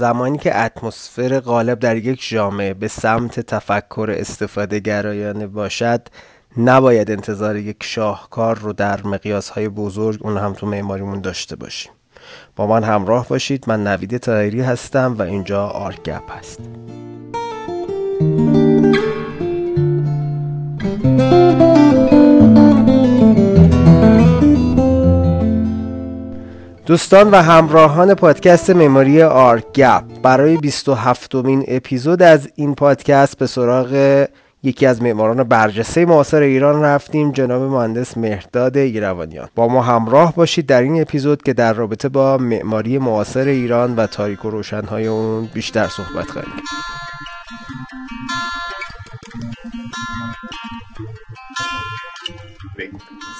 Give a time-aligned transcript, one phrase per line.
[0.00, 6.08] زمانی که اتمسفر غالب در یک جامعه به سمت تفکر استفاده گرایانه باشد
[6.56, 11.92] نباید انتظار یک شاهکار رو در مقیاس های بزرگ اون هم تو معماریمون داشته باشیم.
[12.56, 13.64] با من همراه باشید.
[13.66, 16.60] من نوید تایری هستم و اینجا آرگپ هست
[26.90, 34.26] دوستان و همراهان پادکست مموری آرگپ برای 27 مین اپیزود از این پادکست به سراغ
[34.62, 39.48] یکی از معماران برجسته معاصر ایران رفتیم جناب مهندس مهرداد ایروانیان.
[39.54, 44.06] با ما همراه باشید در این اپیزود که در رابطه با معماری معاصر ایران و
[44.06, 46.52] تاریک و روشنهای اون بیشتر صحبت خواهیم.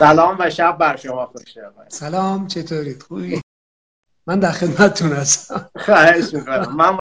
[0.00, 1.42] سلام و شب بر شما خوش
[1.88, 3.40] سلام چطورید؟ خوبی؟
[4.26, 5.70] من در خدمتتون هستم.
[5.76, 6.76] خواهش می‌کنم.
[6.76, 6.98] من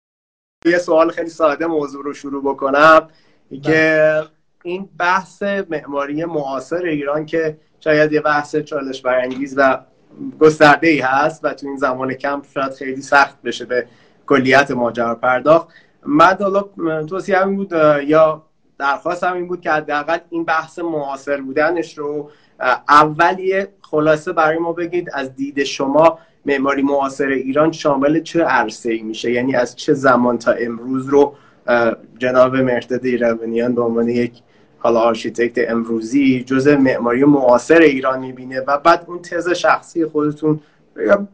[0.66, 3.10] یه سوال خیلی ساده موضوع رو شروع بکنم
[3.64, 4.24] که.
[4.64, 9.80] این بحث معماری معاصر ایران که شاید یه بحث چالش برانگیز و
[10.40, 13.88] گسترده ای هست و تو این زمان کم شاید خیلی سخت بشه به
[14.28, 15.68] کلیت ماجرا پرداخت.
[16.06, 16.66] من حالا
[17.04, 17.72] توصیه همین بود
[18.08, 18.46] یه
[18.78, 22.32] درخواست این بود که حداقل این بحث معاصر بودنش رو
[22.90, 28.92] اول یه خلاصه برای ما بگید از دید شما معماری معاصر ایران شامل چه عرصه
[28.92, 31.36] ای میشه؟ یعنی از چه زمان تا امروز رو
[32.18, 34.34] جناب مرتد ایرانیان به عنوان یک
[34.78, 40.60] حالا آرشیتکت امروزی جزء معماری معاصر ایران می‌بینه و بعد اون تز شخصی خودتون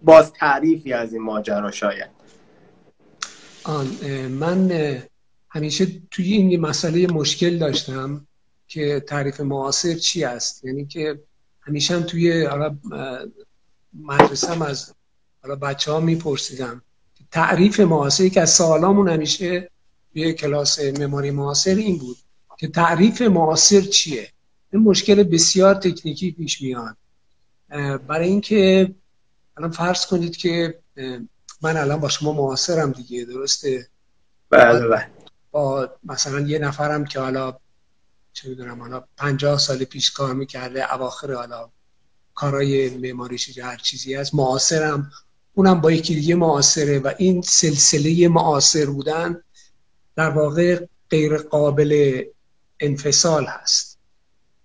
[0.03, 2.09] باز تعریفی از این ماجرا شاید.
[3.64, 3.88] آن
[4.30, 4.72] من
[5.50, 8.28] همیشه توی این مسئله مشکل داشتم.
[8.68, 11.20] که تعریف معاصر چی است؟ یعنی که
[11.62, 12.48] همیشه هم توی
[13.94, 14.94] مدرسه از
[15.42, 16.82] حالا بچه ها میپرسیدم
[17.32, 19.72] تعریف معاصر که از سوالامون همیشه
[20.14, 22.18] توی کلاس مماری معاصر این بود
[22.58, 24.30] که تعریف معاصر چیه؟
[24.74, 26.98] این مشکل بسیار تکنیکی پیش میاد.
[28.08, 28.96] برای اینکه
[29.58, 30.80] الان فرض کنید که
[31.62, 33.88] من الان با شما معاصرم دیگه درسته؟
[34.50, 35.08] بله بله.
[35.52, 37.58] با مثلا یه نفرم که حالا
[38.35, 41.69] چه می‌دونم حالا 50 سال پیش کار می‌کرده اواخر حالا
[42.34, 44.35] کارهای معماریش هر چیزی هست.
[44.35, 45.12] معاصرم
[45.53, 49.41] اونم با یکی دیگه معاصره و این سلسله معاصر بودن
[50.16, 52.24] در واقع غیر قابل
[52.79, 54.00] انفصال هست.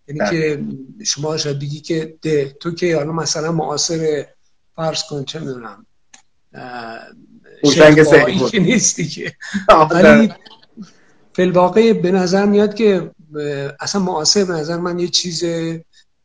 [0.08, 0.30] یعنی بله.
[0.30, 0.64] که
[1.04, 4.26] شما شاید بگی که ده تو که حالا مثلا معاصر
[4.76, 5.86] فرض کن چه می‌دونم
[7.64, 9.36] شیخ که نیستی که.
[9.90, 10.32] ولی
[11.32, 13.10] فلواقع به نظر میاد که
[13.80, 15.44] اصلا معاصر به نظر من یه چیز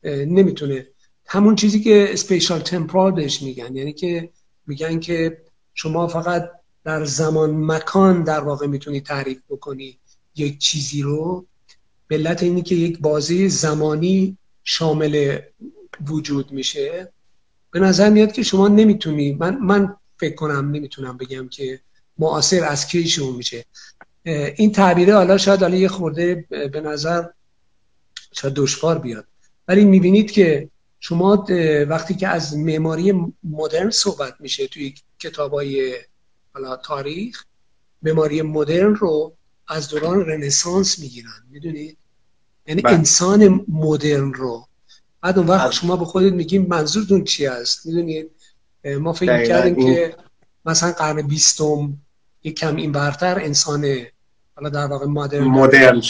[0.04, 0.86] نمی‌تونه.
[1.26, 3.76] همون چیزی که اسپیشال تمپرال بهش میگن.
[3.76, 4.30] یعنی که
[4.66, 5.42] میگن که
[5.74, 6.50] شما فقط
[6.84, 9.98] در زمان مکان در واقع می‌تونی تعریف بکنی
[10.36, 11.46] یک چیزی رو.
[12.08, 15.38] به علت اینی که یک بازی زمانی شامل
[16.06, 17.12] وجود میشه.
[17.70, 21.80] به نظر میاد که شما نمی‌تونی من, من فکر کنم نمی‌تونم بگم که
[22.18, 23.64] معاصر از کی میشه.
[24.26, 27.24] این تعبیره حالا شاید حالا یه خورده به نظر
[28.32, 29.26] شاید دشوار بیاد
[29.68, 30.70] ولی می‌بینید که
[31.00, 31.46] شما
[31.88, 35.96] وقتی که از معماری مدرن صحبت میشه توی کتابای
[36.54, 37.44] حالا تاریخ
[38.02, 39.36] معماری مدرن رو
[39.68, 41.98] از دوران رنسانس می‌گیرن می‌دونید
[42.66, 42.94] یعنی بله.
[42.94, 44.66] انسان مدرن رو
[45.20, 45.72] بعد اون وقت بله.
[45.72, 48.30] شما به خودت میگیم منظورتون چی است می‌دونید
[48.84, 50.16] ما فکر کردیم که
[50.64, 51.98] مثلا قرن بیستم
[52.42, 54.06] یک کم این برتر انسان
[54.56, 56.02] حالا در واقع مدرن مدرن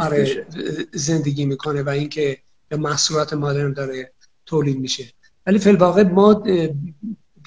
[0.00, 0.46] آره
[0.92, 2.38] زندگی می‌کنه و اینکه
[2.68, 4.12] به محصولات مدرن داره
[4.46, 5.12] تولید میشه.
[5.46, 6.42] ولی فی الواقع ما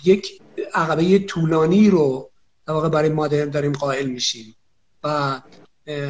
[0.05, 0.41] یک
[0.73, 2.29] عقبه طولانی رو
[2.67, 4.55] در واقع برای مادرن داریم قائل میشیم.
[5.03, 5.41] و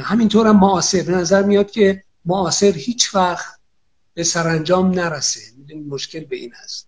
[0.01, 1.01] همینطور هم معاصر.
[1.01, 3.59] به نظر میاد که معاصر هیچ وقت
[4.13, 5.41] به سرانجام نرسه.
[5.89, 6.87] مشکل به این است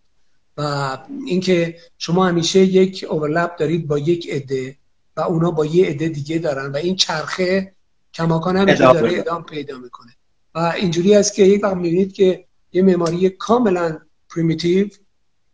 [0.58, 4.76] و اینکه شما همیشه یک اوورلپ دارید با یک عده.
[5.22, 7.76] و اونا با یه عده دیگه دارن و این چرخه
[8.14, 10.12] کماکان هم داره ادام پیدا می‌کنه.
[10.56, 14.88] و اینجوری است که یک وقت می‌بینید که یه معماری کاملا پریمیتیو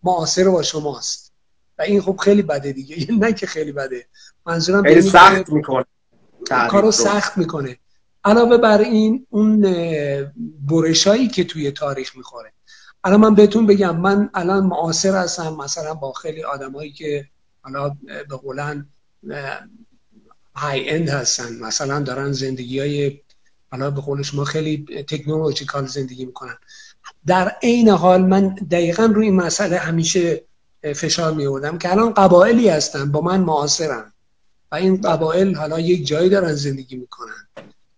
[0.03, 1.33] معاصر با شماست.
[1.79, 3.07] و این خب خیلی بده دیگه.
[3.23, 4.07] نه که خیلی بده.
[4.45, 5.85] منظورم خیلی سخت می‌کنه.
[6.69, 7.77] کارو سخت می‌کنه.
[8.23, 9.61] علاوه بر این اون
[10.69, 12.53] برشایی که توی تاریخ می‌خوره.
[13.03, 17.25] الان من بهتون بگم من الان معاصر هستم مثلا با خیلی آدمایی که
[17.61, 17.97] حالا
[18.29, 18.89] به قولن
[20.55, 21.59] های اند هستن.
[21.59, 23.19] مثلا دارن زندگی های
[23.71, 26.57] حالا به قول شما خیلی تکنولوژیکال زندگی می‌کنن.
[27.25, 30.43] در عین حال من دقیقا روی این مسئله همیشه
[30.95, 34.13] فشار می که الان قبایلی هستن با من معاصرن.
[34.71, 37.47] و این قبایل حالا یک جایی دارن زندگی می‌کنن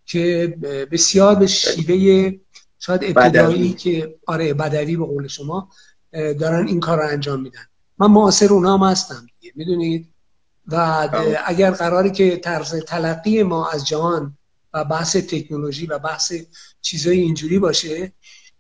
[0.06, 0.58] که
[0.92, 2.34] بسیار به شیوه
[2.80, 5.70] شاید ابتدایی که آره بدوی به قول شما
[6.12, 7.66] دارن این کار رو انجام میدن.
[7.98, 10.09] من معاصر اونا هم هستم می‌دونید؟
[10.72, 11.10] و
[11.46, 14.38] اگر قراری که طرز تلقی ما از جهان
[14.74, 16.34] و بحث تکنولوژی و بحث
[16.82, 18.14] چیزای اینجوری باشه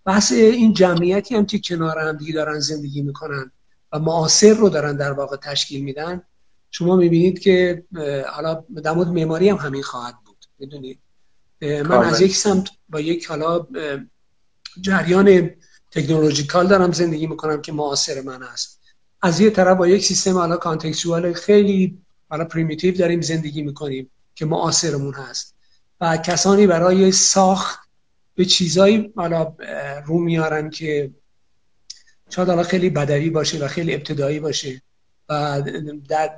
[0.05, 3.51] بحث این جمعیتی هم که کنار هم دیگه دارن زندگی می‌کنن
[3.91, 6.21] و معاصر رو دارن در واقع تشکیل میدن
[6.71, 7.83] شما می‌بینید که
[8.31, 10.99] حالا در مورد معماری هم همین خواهد بود می‌دونید
[11.61, 13.67] من از یک سمت با یک حالا
[14.81, 15.49] جریان
[15.91, 18.78] technological دارم زندگی می‌کنم که معاصر من است
[19.21, 21.97] از یه طرف با یک سیستم حالا contextual خیلی
[22.29, 25.55] حالا primitive داریم زندگی می‌کنیم که معاصرمون هست.
[26.01, 27.79] و کسانی برای ساخت
[28.35, 29.55] به چیزایی حالا
[30.05, 31.11] رو میارن که
[32.29, 34.81] شاید حالا خیلی بدوی باشه و خیلی ابتدایی باشه
[35.29, 35.61] و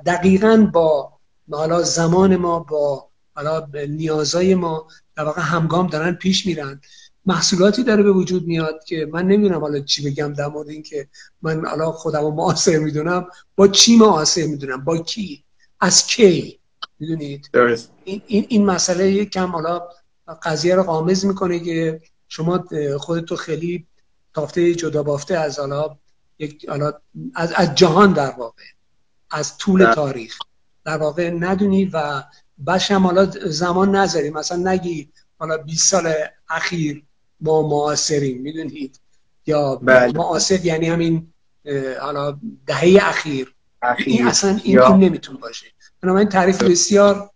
[0.06, 1.12] دقیقا با
[1.50, 6.80] حالا زمان ما با حالا نیازای ما در واقع همگام دارن پیش میرن.
[7.26, 11.08] محصولاتی داره به وجود میاد که من نمی‌دونم حالا چی بگم در مورد این که
[11.42, 13.26] من حالا خودم معاصر می‌دونم.
[13.56, 15.44] با چی معاصر می‌دونم؟ با کی؟
[15.80, 16.58] از کی؟
[16.98, 17.50] می‌دونید؟
[18.04, 19.82] این, این, این مسئله کم حالا
[20.42, 22.64] قضیه رو قامز می‌کنه که شما
[22.98, 23.86] خودتو خیلی
[24.34, 25.96] تافته جدا بافته از حالا
[26.38, 26.92] یک حالا
[27.34, 28.62] از, از جهان در واقع
[29.30, 30.38] از طول تاریخ.
[30.84, 32.22] در واقع ندونی و
[32.66, 34.30] بشم حالا زمان نذاری.
[34.30, 36.12] مثلا نگی حالا 20 سال
[36.48, 37.04] اخیر
[37.42, 39.00] ما معاصریم می‌دونید؟
[39.46, 40.12] یا بله.
[40.12, 41.26] معاصر یعنی همین
[42.00, 44.06] حالا دهه اخیر, اخیر.
[44.06, 45.66] این اصلا این, این نمیتون باشه.
[46.02, 47.30] بنابراین تعریف بسیار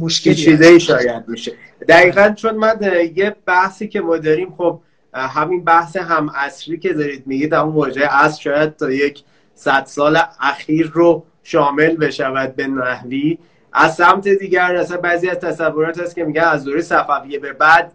[0.00, 1.52] مشکلی چیزایی شاید میشه
[1.88, 2.78] دقیقا چون من
[3.16, 4.80] یه بحثی که ما داریم خب
[5.14, 9.22] همین بحث هم اصری که دارید میگید اون واژه اصر شاید تا یک
[9.54, 13.38] صد سال اخیر رو شامل بشود به نحوی.
[13.72, 17.92] از سمت دیگر اصلا بعضی از تصورات هست که میگن از دوره صفویه به بعد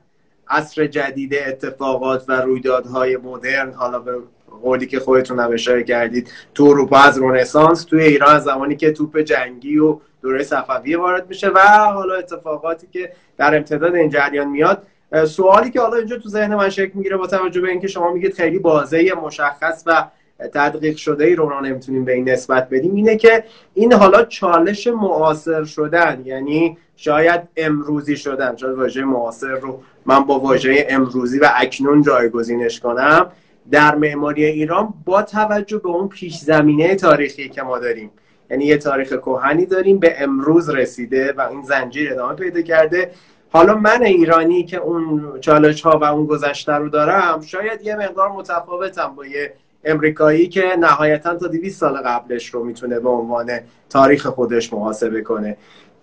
[0.49, 4.13] عصر جدید اتفاقات و رویدادهای مدرن حالا به
[4.61, 9.17] قولی که خودتون هم اشاره کردید تو اروپا از رونسانس توی ایران زمانی که توپ
[9.17, 11.59] جنگی و دوره صفویه وارد میشه و
[11.93, 14.83] حالا اتفاقاتی که در امتداد این جریان میاد.
[15.27, 18.33] سوالی که حالا اینجا تو ذهن من شکل می‌گیره با توجه به اینکه شما میگید
[18.33, 20.07] خیلی بازه مشخص و
[20.47, 23.43] تدقیق شده ای رو نمی‌تونیم به این نسبت بدیم اینه که
[23.73, 30.39] این حالا چالش معاصر شدن یعنی شاید امروزی شدن شاید واژه معاصر رو من با
[30.39, 33.31] واژه امروزی و اکنون جایگزینش کنم
[33.71, 38.11] در معماری ایران با توجه به اون پیش زمینه تاریخی که ما داریم.
[38.49, 43.11] یعنی یه تاریخ کهنی داریم به امروز رسیده و این زنجیر ادامه پیدا کرده.
[43.51, 48.31] حالا من ایرانی که اون چالش ها و اون گذشته رو دارم شاید یه مقدار
[48.31, 49.53] متفاوتم با یه
[49.83, 53.51] امریکایی که نهایتا تا 200 سال قبلش رو می‌تونه به عنوان
[53.89, 55.57] تاریخ خودش محاسبه کنه.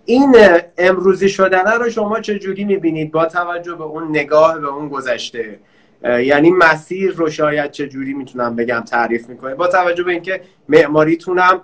[0.04, 0.36] این
[0.78, 5.58] امروزی شدنه رو شما چه جوری می‌بینید؟ با توجه به اون نگاه به اون گذشته.
[6.02, 11.60] یعنی مسیر رو شاید چه جوری می‌تونم بگم تعریف می‌کنه؟ با توجه به اینکه معماریتونم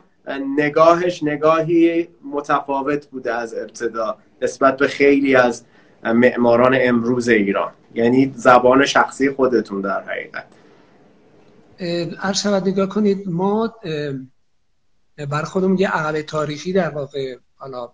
[0.58, 5.64] نگاهش نگاهی متفاوت بوده از ابتدا نسبت به خیلی از
[6.04, 7.72] معماران امروز ایران.
[7.94, 10.44] یعنی زبان شخصی خودتون در حقیقت.
[12.18, 13.74] هر شود نگاه کنید ما
[15.16, 17.92] بر خودمون یه عقب تاریخی در واقع حالا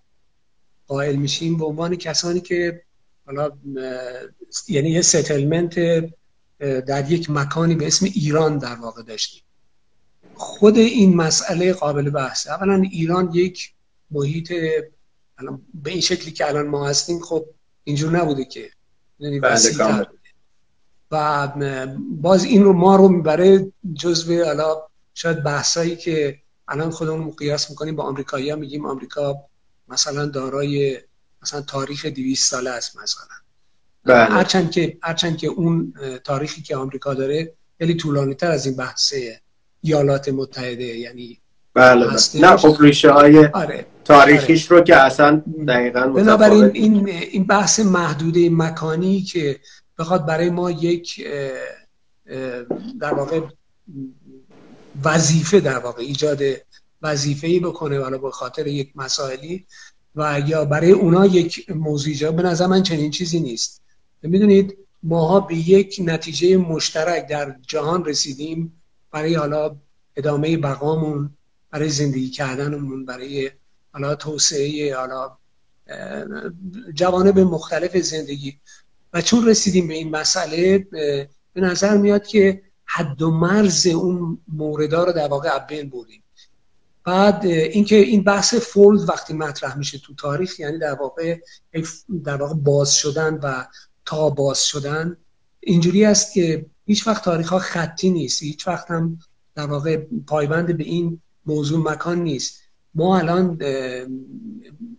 [0.87, 2.83] قائل میشیم به عنوان کسانی که
[3.27, 3.51] حالا
[4.69, 5.75] یعنی یه ستلمنت
[6.59, 9.43] در یک مکانی به اسم ایران در واقع داشتیم.
[10.35, 13.73] خود این مسئله قابل بحثه اولا ایران یک
[14.11, 14.53] محیط
[15.75, 17.47] به این شکلی که الان ما هستیم خب
[17.85, 18.71] اینجور نبوده که
[19.19, 20.07] یعنی بله،
[21.11, 21.49] و
[22.11, 24.83] باز این رو ما رو می‌بره جزو حالا
[25.15, 26.39] شاید بحثایی که
[26.69, 29.37] الان خودمون قیاس می‌کنیم با آمریکایی ها میگیم آمریکا
[29.89, 30.99] مثلا دارای
[31.43, 33.27] مثلا تاریخ 200 ساله است مثلا
[34.05, 34.25] بله.
[34.25, 39.15] هرچند که هرچند که اون تاریخی که آمریکا داره خیلی طولانی تر از این بحث
[39.81, 41.41] ایالات متحده یعنی
[41.75, 42.19] بله, بله.
[42.41, 43.87] نه خب ریشه های آره.
[44.05, 44.79] تاریخیش آره.
[44.79, 49.61] رو که اصلا دقیقا بنابراین این این بحث محدوده مکانی که
[49.99, 51.27] بخواد برای ما یک
[53.01, 53.41] در واقع
[55.05, 56.43] وظیفه در واقع ایجاد
[57.03, 59.67] وظیفه‌ای بکنه ولی به خاطر یک مسائلی
[60.17, 63.83] و یا برای اونا یک موضوع به نظر من چنین چیزی نیست.
[64.23, 69.77] می‌دونید ماها به یک نتیجه مشترک در جهان رسیدیم برای حالا
[70.17, 71.31] ادامه بقامون
[71.71, 73.51] برای زندگی کردنمون برای
[73.93, 75.37] حالا توسعه حالا
[76.95, 78.61] جوانب مختلف زندگی.
[79.13, 80.79] و چون رسیدیم به این مسئله
[81.53, 86.23] به نظر میاد که حد و مرز اون موردا رو در واقع بین بردیم.
[87.05, 91.39] بعد اینکه این بحث فولد وقتی مطرح میشه تو تاریخ یعنی در واقع
[92.25, 93.67] در واقع باز شدن و
[94.05, 95.17] تا باز شدن
[95.61, 98.43] اینجوری است که هیچ وقت تاریخ ها خطی نیست.
[98.43, 99.19] هیچ وقت هم
[99.55, 99.97] در واقع
[100.27, 102.61] پایبند به این موضوع مکان نیست.
[102.95, 103.59] ما الان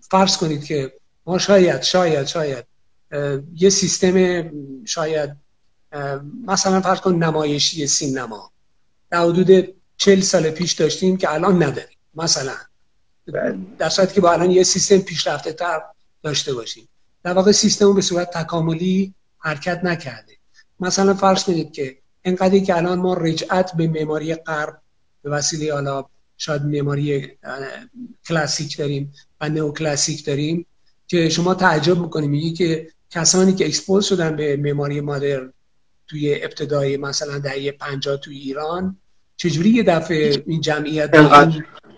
[0.02, 0.94] فرض کنید که
[1.26, 2.66] ما شاید شاید شاید
[3.56, 4.44] یه سیستم
[4.86, 5.30] شاید
[6.48, 8.52] مثلا فرض کن نمایشی سینما.
[9.10, 12.56] در حدود چل سال پیش داشتیم که الان نداریم مثلا.
[13.28, 13.58] بله.
[13.78, 15.82] در صورتی که با الان یه سیستم پیشرفته تر
[16.24, 16.88] داشته باشیم.
[17.24, 20.34] در واقع سیستم به صورت تکاملی حرکت نکرده.
[20.80, 24.82] مثلا فرض کنید که انقدری که الان ما رجعت به معماری غرب
[25.22, 26.06] به وسیله حالا
[26.38, 27.38] شاید معماری
[28.28, 30.66] کلاسیک داریم و نو کلاسیک داریم
[31.08, 35.54] که شما تعجب می‌کنید میگی که کسانی که expose شدن به معماری modern
[36.08, 38.98] توی ابتدای مثلا دهه 50 توی ایران
[39.38, 41.16] چجوری یه دفعه این جمعیت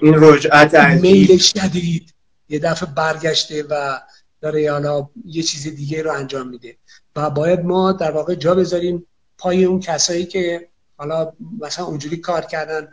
[0.02, 2.14] این رجعت میل شدید
[2.50, 4.00] یه دفعه برگشته و
[4.42, 6.78] داره حالا یه چیز دیگه رو انجام میده.
[7.16, 12.42] و باید ما در واقع جا بذاریم پای اون کسایی که حالا مثلا اونجوری کار
[12.42, 12.88] کردن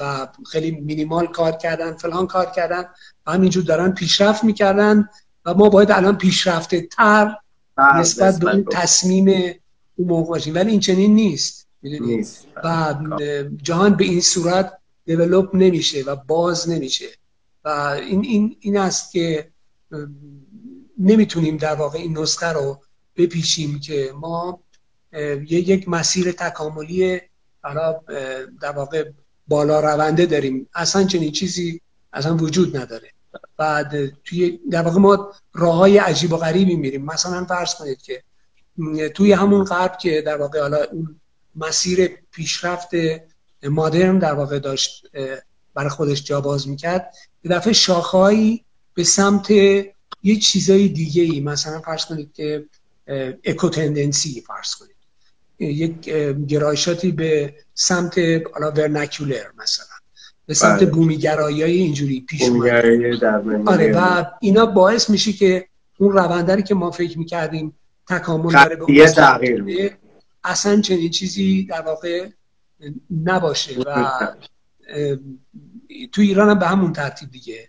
[0.00, 2.84] و خیلی مینیمال کار کردن فلان کار کردن
[3.26, 5.08] و همینجور دارن پیشرفت می‌کردن
[5.50, 7.36] و ما باید الان پیشرفته تر
[7.76, 9.28] بله، نسبت به اون تصمیم
[9.96, 10.54] اون موقع باشیم.
[10.54, 12.46] ولی این چنین نیست نیست.
[12.64, 12.94] و
[13.62, 17.06] جهان به این صورت دیولوب نمیشه و باز نمیشه.
[17.64, 19.50] و این, این, این است که
[20.98, 22.80] نمی‌تونیم در واقع این نسخه رو
[23.16, 24.60] بپیشیم که ما
[25.48, 27.20] یک مسیر تکاملی
[28.60, 29.10] در واقع
[29.48, 30.68] بالا رونده داریم.
[30.74, 31.80] اصلا چنین چیزی
[32.12, 33.12] اصلا وجود نداره.
[33.56, 37.04] بعد توی در واقع ما راه های عجیب و غریبی میریم.
[37.04, 38.22] مثلا فرض کنید که
[39.14, 41.20] توی همون غرب که در واقع حالا اون
[41.56, 42.90] مسیر پیشرفت
[43.62, 45.06] مادرن در واقع داشت
[45.74, 49.50] برای خودش جا باز می‌کرد یه دفعه شاخهایی به سمت
[50.22, 52.66] یه چیزای دیگه ای مثلا فرض کنید که
[53.44, 54.96] اکوتندنسی فرض کنید.
[55.58, 56.00] یک
[56.46, 58.18] گرایشاتی به سمت
[58.54, 59.89] حالا ورنکولر مثلا.
[60.50, 60.90] به سمت بله.
[60.90, 62.42] بومیگرایی های اینجوری پیش
[63.66, 65.66] آره و اینا باعث میشه که
[65.98, 67.76] اون روندری که ما فکر می‌کردیم
[68.08, 69.96] تکامل داره به تغییر
[70.44, 72.28] اصلا چنین چیزی در واقع
[73.24, 74.10] نباشه و
[76.12, 77.68] تو ایران هم به همون ترتیب دیگه.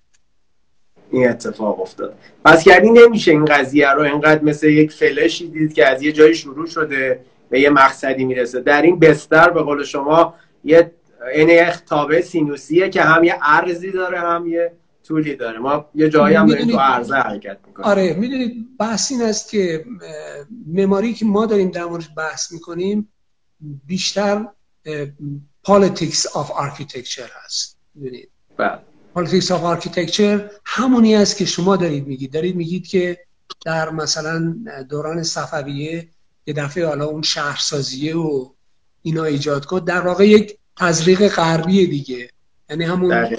[1.12, 2.16] این اتفاق افتاد.
[2.46, 6.36] پس یعنی نمیشه این قضیه رو اینقدر مثل یک فلشی دید که از یه جایی
[6.36, 8.62] شروع شده به یه مقصدی می‌رسه.
[8.62, 10.92] در این بستر به قول شما یه
[11.34, 14.74] این یه تابع سینوسیه که هم یه ارزی داره هم یه
[15.04, 15.60] طولی داره.
[15.60, 17.88] ما یه جایی هم داریم تو عرضه حرکت می‌کنیم.
[17.88, 19.86] آره می‌دونید بحث این است که
[20.68, 23.10] مماری که ما داریم در موردش بحث می‌کنیم
[23.88, 24.46] بیشتر
[25.68, 27.78] politics of architecture هست.
[27.96, 28.30] می‌دونید؟
[29.16, 32.34] politics of architecture همونی است که شما دارید میگید.
[32.34, 33.20] دارید میگید که
[33.66, 34.56] در مثلا
[34.90, 36.08] دوران صفویه
[36.46, 38.50] یه دفعه حالا اون شهرسازیه و
[39.02, 39.86] اینا ایجاد کرد.
[39.86, 42.30] در واقع یک تزریق غربی دیگه.
[42.70, 43.36] یعنی همون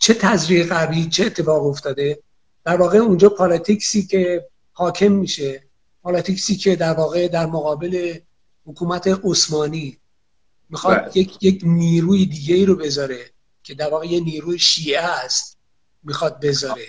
[0.00, 2.18] چه تزریق غربی چه اتفاق افتاده.
[2.64, 5.62] در واقع اونجا politics ی که حاکم میشه
[6.02, 8.14] politics ی که در واقع در مقابل
[8.66, 9.98] حکومت عثمانی
[10.70, 11.10] می‌خواد بله.
[11.18, 13.30] یک یک نیروی دیگه ای رو بذاره
[13.62, 15.58] که در واقع یه نیروی شیعه است
[16.02, 16.86] می‌خواد بذاره.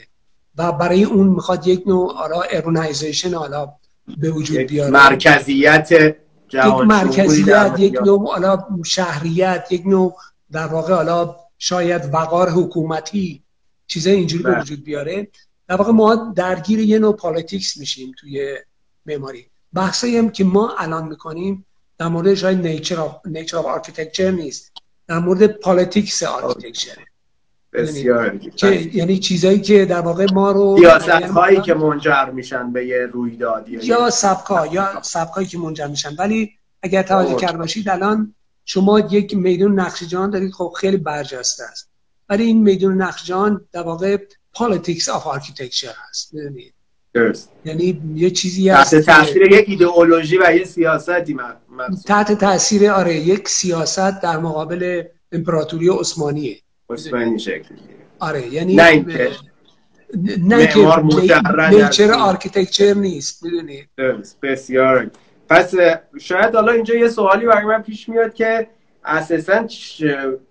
[0.58, 3.74] و برای اون می‌خواد یک نوع حالا urbanization حالا
[4.18, 4.92] به وجود بیاره.
[4.92, 6.16] مرکزیت
[6.54, 10.16] یک مرکزیت یک نوع حالا شهریت یک نوع
[10.52, 13.44] در واقع حالا شاید وقار حکومتی
[13.88, 14.62] چیزای اینجوری به بله.
[14.62, 15.28] وجود بیاره.
[15.68, 18.58] در واقع ما درگیر یه نوع politics میشیم توی
[19.06, 19.46] معماری.
[19.74, 21.66] بحثایی هم که ما الان می‌کنیم
[21.98, 24.72] در مورد شاید nature of nature architecture نیست.
[25.08, 26.98] در مورد politics architecture.
[27.74, 30.88] بسیار که یعنی چیزایی که در واقع ما رو
[31.34, 36.16] هایی که منجر میشن به یه رویدادی یا سبکا یا سبکایی که منجر میشن.
[36.20, 36.52] ولی
[36.84, 38.36] اگر توجه کرده باشید الان
[38.66, 40.52] شما یک میدون نقش جهان دارید.
[40.52, 41.90] خب خیلی برجسته است.
[42.30, 44.18] ولی این میدون نقش جهان در واقع
[44.58, 46.34] politics of architecture هست
[47.14, 47.50] درست.
[47.66, 51.38] یعنی یه چیزی هست تحت تاثیر یک ایدئولوژی و یه سیاستی
[52.06, 56.58] تحت تاثیر آره یک سیاست در مقابل امپراتوری عثمانیه.
[56.90, 57.76] عثمانی شکل
[58.20, 59.32] آره یعنی نه اینکه
[60.38, 60.80] نه که
[61.72, 63.90] nature architecture نیست می‌دونید
[64.42, 65.12] بسیار
[65.50, 65.74] پس
[66.20, 68.68] شاید حالا اینجا یه سوالی برای من پیش میاد که
[69.06, 69.68] اساسا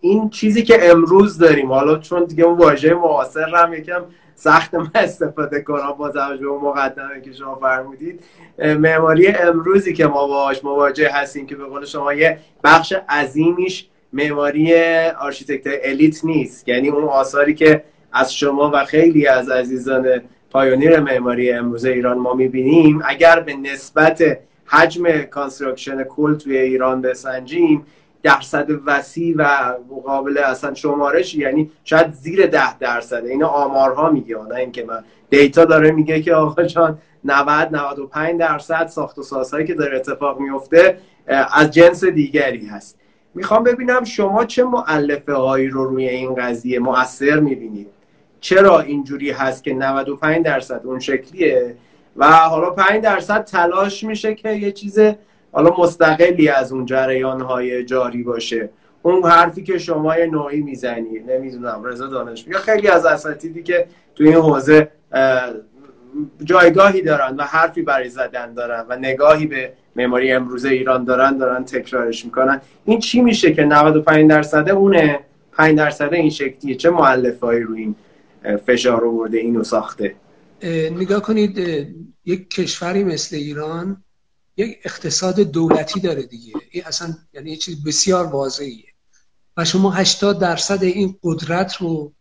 [0.00, 4.04] این چیزی که امروز داریم حالا چون دیگه اون واژه معاصر هم یکم
[4.35, 8.25] سخت من استفاده کنم با توجه به مقدمه که شما فرمودید.
[8.59, 14.74] معماری امروزی که ما باهاش مواجه هستیم که به قول شما یه بخش عظیمیش معماری
[15.20, 16.68] آرشیتکت elite نیست.
[16.68, 22.34] یعنی اون آثاری که از شما و خیلی از عزیزان pioneer معماری امروز ایران ما
[22.34, 27.86] می‌بینیم اگر به نسبت حجم construction کل توی ایران بسنجیم
[28.22, 33.24] درصد وسیع و مقابل اصلا شمارش یعنی شاید زیر ده درصد.
[33.24, 38.86] اینا آمارها میگه نه اینکه من data داره میگه که آقا جان 90 95 درصد
[38.86, 40.98] ساخت و سازهایی که داره اتفاق میفته
[41.52, 42.98] از جنس دیگری هست.
[43.38, 47.87] می‌خوام ببینم شما چه معلفه هایی رو روی این قضیه مؤثر می‌بینید
[48.40, 51.75] چرا اینجوری هست که 95 درصد اون شکلیه
[52.16, 54.99] و حالا 5 درصد تلاش میشه که یه چیز
[55.52, 58.71] حالا مستقلی از اون جریان های جاری باشه؟
[59.02, 63.87] اون حرفی که شما یه نوعی می‌زنی نمی‌دونم رضا دانش یا خیلی از اساتیدی که
[64.14, 64.90] تو این حوزه
[66.45, 71.64] جایگاهی دارن و حرفی برای زدن دارن و نگاهی به معماری امروز ایران دارن دارن
[71.64, 72.61] تکرارش می‌کنن.
[72.85, 75.21] این چی میشه که 95 درصد اونه؟
[75.52, 76.75] 5 درصد این شکلیه.
[76.75, 77.95] چه معلفایی رو این
[78.67, 80.14] فشار آورده اینو ساخته؟
[80.62, 81.59] نگاه کنید
[82.25, 84.05] یک کشوری مثل ایران
[84.57, 86.52] یک اقتصاد دولتی داره دیگه.
[86.71, 88.85] این اصلا یعنی یه چیز بسیار واضحیه.
[89.57, 92.12] و شما 80 درصد این قدرت رو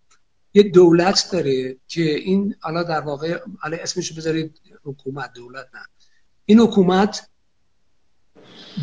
[0.54, 5.80] یه دولت داره که این حالا در واقع حالا اسمش بذارید حکومت دولت نه.
[6.46, 7.30] این حکومت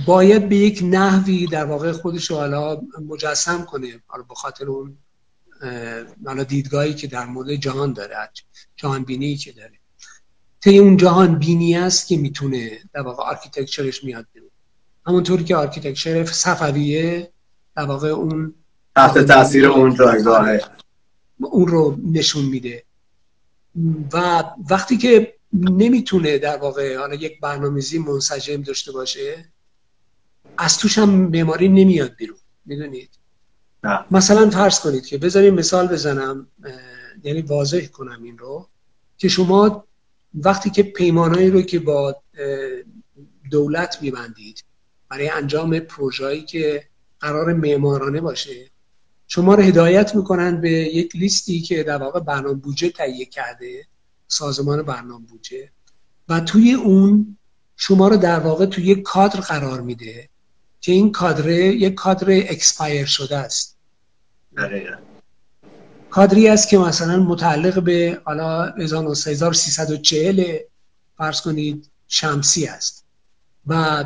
[0.07, 4.03] باید به یک نحوی در واقع خودش رو حالا مجسم کنه.
[4.07, 4.99] حالا به خاطر اون
[6.27, 8.17] حالا دیدگاهی که در مورد جهان داره
[8.77, 9.79] جهان بینی که داره.
[10.61, 14.51] طی اون جهان بینی است که می‌تونه در واقع architecture ش میاد بیرون.
[15.07, 17.33] همونطوری که architecture صفویه
[17.77, 18.55] در واقع اون
[18.97, 20.65] تحت تاثیر اون جایگاهه
[21.41, 22.85] اون رو نشون میده.
[24.13, 29.54] و وقتی که نمی‌تونه در واقع حالا یک برنامه‌ریزی منسجم داشته باشه
[30.59, 33.11] از توش هم معماری نمیاد بیرون می‌دونید؟
[34.11, 36.47] مثلا فرض کنید که بذاریم مثال بزنم
[37.25, 38.69] یعنی واضح کنم این رو
[39.19, 39.85] که شما
[40.35, 42.23] وقتی که پیمانهایی رو که با
[43.51, 44.65] دولت میبندید
[45.09, 46.85] برای انجام پروژه‌ای که
[47.21, 48.71] قرار معمارانه باشه
[49.27, 53.87] شما رو هدایت می‌کنن به یک لیستی که در واقع برنامه بودجه تهیه کرده
[54.29, 55.71] سازمان برنامه بودجه
[56.29, 57.37] و توی اون
[57.77, 60.29] شما رو در واقع توی یک کادر قرار میده.
[60.85, 63.77] که این کادر یک کادر expire شده است.
[66.11, 70.57] کادری است که مثلا متعلق به حالا 1340
[71.17, 73.05] فرض کنید شمسی است.
[73.67, 74.05] و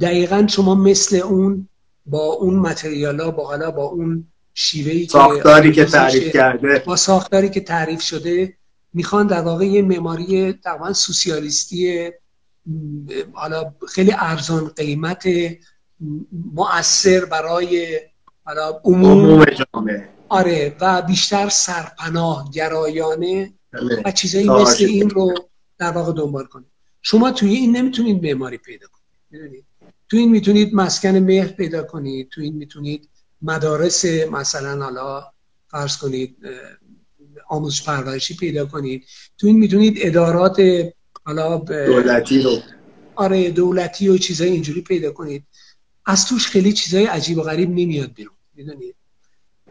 [0.00, 1.68] دقیقا شما مثل اون
[2.06, 6.78] با اون متریال ها با حالا با اون شیوهی ساختاری که تعریف کرده.
[6.86, 8.56] با ساختاری که تعریف شده
[8.94, 12.10] می‌خوان در واقع یه معماری تقریبا سوسیالیستی
[13.32, 15.24] حالا خیلی ارزان قیمت
[16.54, 18.00] مؤثر برای
[18.44, 19.44] حالا عموم.
[19.44, 20.08] جامعه.
[20.28, 24.02] آره و بیشتر سرپناه گرایانه بله.
[24.04, 25.34] و چیزایی مثل این رو
[25.78, 26.66] در واقع دنبال کنید.
[27.02, 29.64] شما توی این نمی‌تونید معماری پیدا کنید
[30.08, 33.08] توی این می‌تونید مسکن مهر پیدا کنید توی این می‌تونید
[33.42, 35.24] مدارس مثلا حالا
[35.68, 36.36] فرض کنید
[37.48, 39.04] آموزش پرورشی پیدا کنید.
[39.38, 40.62] تو این می‌تونید ادارات
[41.24, 42.58] حالا دولتی رو.
[43.14, 45.44] آره دولتی و چیزای اینجوری پیدا کنید.
[46.06, 48.94] از توش خیلی چیزای عجیب و غریب نمیاد بیرون می‌دونید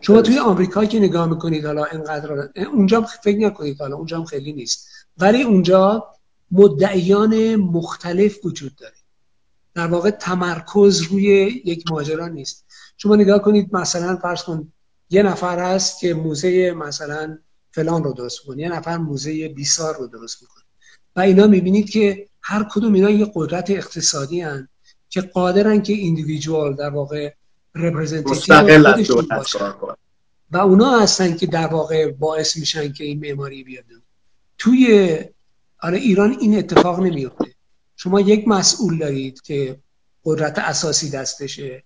[0.02, 4.54] شما توی آمریکا که نگاه می‌کنید حالا اینقدر اونجا فکر نکنید حالا اونجا هم خیلی
[4.54, 4.88] نیست.
[5.18, 6.08] ولی اونجا
[6.52, 8.96] مدعیان مختلف وجود داره.
[9.74, 11.26] در واقع تمرکز روی
[11.66, 12.66] یک ماجرا نیست.
[12.98, 14.74] شما نگاه کنید مثلا فرض کن
[15.10, 17.38] یه نفر هست که موزه مثلا
[17.72, 20.64] فلان رو درست می‌کنه یه نفر موزه بیسار رو درست می‌کنه.
[21.16, 24.70] و اینا می‌بینید که هر کدوم اینا یه قدرت اقتصادی هن.
[25.14, 27.34] که قادرن که ایندیویدوال در واقع
[27.76, 28.56] رپرزنتیتیو
[30.52, 33.86] و اونا هستن که در واقع باعث میشن که این معماری بیاد
[34.58, 35.20] توی
[35.82, 37.46] آره ایران این اتفاق نمیفته.
[37.96, 39.80] شما یک مسئول دارید که
[40.26, 41.84] قدرت اساسی دستشه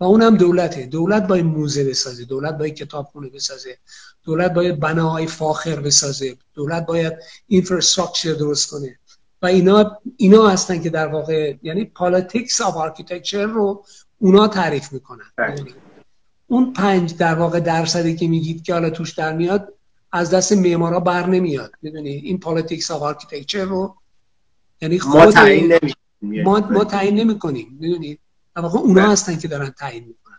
[0.00, 0.86] و اونم دولته.
[0.86, 3.78] دولت باید موزه بسازه دولت باید کتابخونه بسازه
[4.24, 7.12] دولت باید بناهای فاخر بسازه دولت باید
[7.46, 8.98] infrastructure درست کنه.
[9.42, 13.84] و اینا اینا هستن که در واقع یعنی politics of architecture رو
[14.18, 15.24] اونا تعریف می‌کنن.
[15.36, 15.56] بله.
[15.58, 15.74] یعنی
[16.46, 19.74] اون پنج در واقع درصدی که میگید که حالا توش در میاد
[20.12, 21.72] از دست معمارا بر نمیاد.
[21.82, 23.96] می‌دونی؟ این politics of architecture رو
[24.80, 25.78] یعنی خود ما تعیین
[26.22, 27.76] ما, ما تعیین نمی‌کنیم.
[27.80, 28.18] می‌دونید
[28.56, 29.12] در واقع اونا بله.
[29.12, 30.38] هستن که دارن تعیین می‌کنن.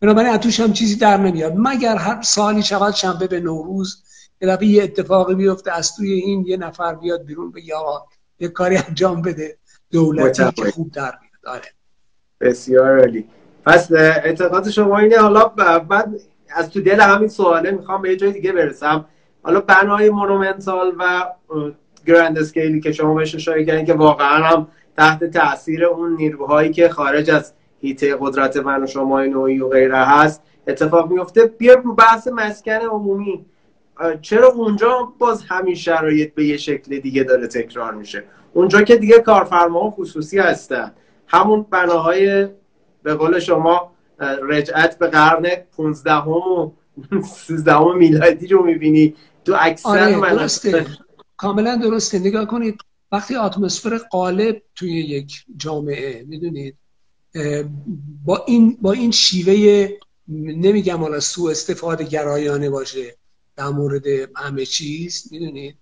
[0.00, 1.54] بنابراین توش هم چیزی در نمیاد.
[1.56, 4.02] مگر هر سالی شود شنبه به نوروز
[4.40, 8.06] یه یه اتفاقی بیفته از توی این یه نفر بیاد بیرون به یا
[8.38, 9.58] یه کاری انجام بده.
[9.90, 11.56] دولتی که خوب در میاد.
[11.56, 11.68] آره.
[12.40, 13.24] بسیار عالی.
[13.66, 15.18] پس اعتقاد شما اینه.
[15.18, 15.44] حالا
[15.78, 16.20] بعد
[16.56, 19.04] از تو دل همین سواله می‌خوام به یه جای دیگه برسم.
[19.42, 21.24] حالا بنای مونومنتال و
[22.06, 26.88] گرند اسکیلی که شما بهش اشاره کردین که واقعا هم تحت تاثیر اون نیروهایی که
[26.88, 31.94] خارج از هیته قدرت من و شما نوعی و غیره هست اتفاق میفته بیا رو
[31.94, 33.46] بحث مسکن عمومی.
[34.22, 39.18] چرا اونجا باز همین شرایط به یه شکل دیگه داره تکرار میشه؟ اونجا که دیگه
[39.18, 40.92] کارفرما خصوصی هستن.
[41.26, 42.48] همون بناهای
[43.02, 43.92] به قول شما
[44.48, 45.42] رجعت به قرن
[45.76, 46.70] 15 و
[47.24, 49.14] 13 میلادی رو می‌بینی.
[49.44, 50.12] تو اکثر آره
[51.36, 52.18] کاملا درسته.
[52.18, 52.80] نگاه کنید
[53.12, 56.76] وقتی اتمسفر قالب توی یک جامعه می‌دونید
[58.24, 59.88] با این با این شیوه
[60.28, 63.16] نمیگم حالا سوء استفاده گرایانه باشه
[63.56, 65.76] در مورد همه چیز می‌دونید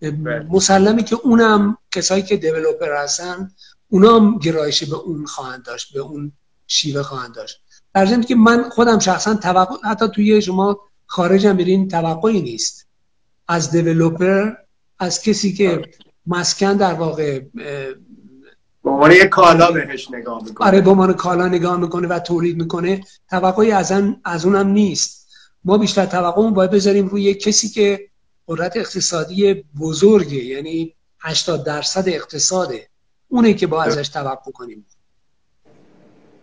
[0.00, 0.46] بله.
[0.50, 3.50] مسلمی که اونم کسایی که دیولوپر هستن
[3.88, 6.32] اونا هم گرایش به اون خواهند داشت به اون
[6.66, 7.60] شیوه خواهند داشت.
[7.94, 12.86] در که من خودم شخصا توقع حتی توی شما خارجم برین توقعی نیست.
[13.48, 14.52] از دیولوپر
[14.98, 15.82] از کسی که
[16.26, 17.40] مسکن در واقع
[18.84, 20.66] به عنوان یک کالا بهش نگاه می‌کنه.
[20.66, 23.92] آره به عنوان کالا نگاه می‌کنه و تولید می‌کنه توقعی از,
[24.24, 25.23] از اونم نیست.
[25.64, 28.08] ما بیشتر توقعمون باید بذاریم روی کسی که
[28.48, 32.88] قدرت اقتصادی بزرگه یعنی 80 درصد اقتصاده.
[33.28, 34.86] اونه که با ازش توقع کنیم.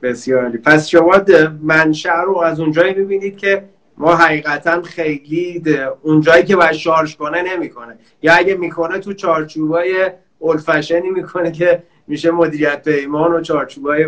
[0.01, 1.21] بسیار پس شما
[1.61, 5.63] منشأ رو از اونجایی می‌بینید که ما حقیقتا خیلی
[6.01, 7.97] اونجایی که باید شارژ کنه نمی‌کنه.
[8.21, 14.05] یا اگه می‌کنه تو چارچوبای اولفشنی می‌کنه که میشه مدیریت پیمان و چارچوبای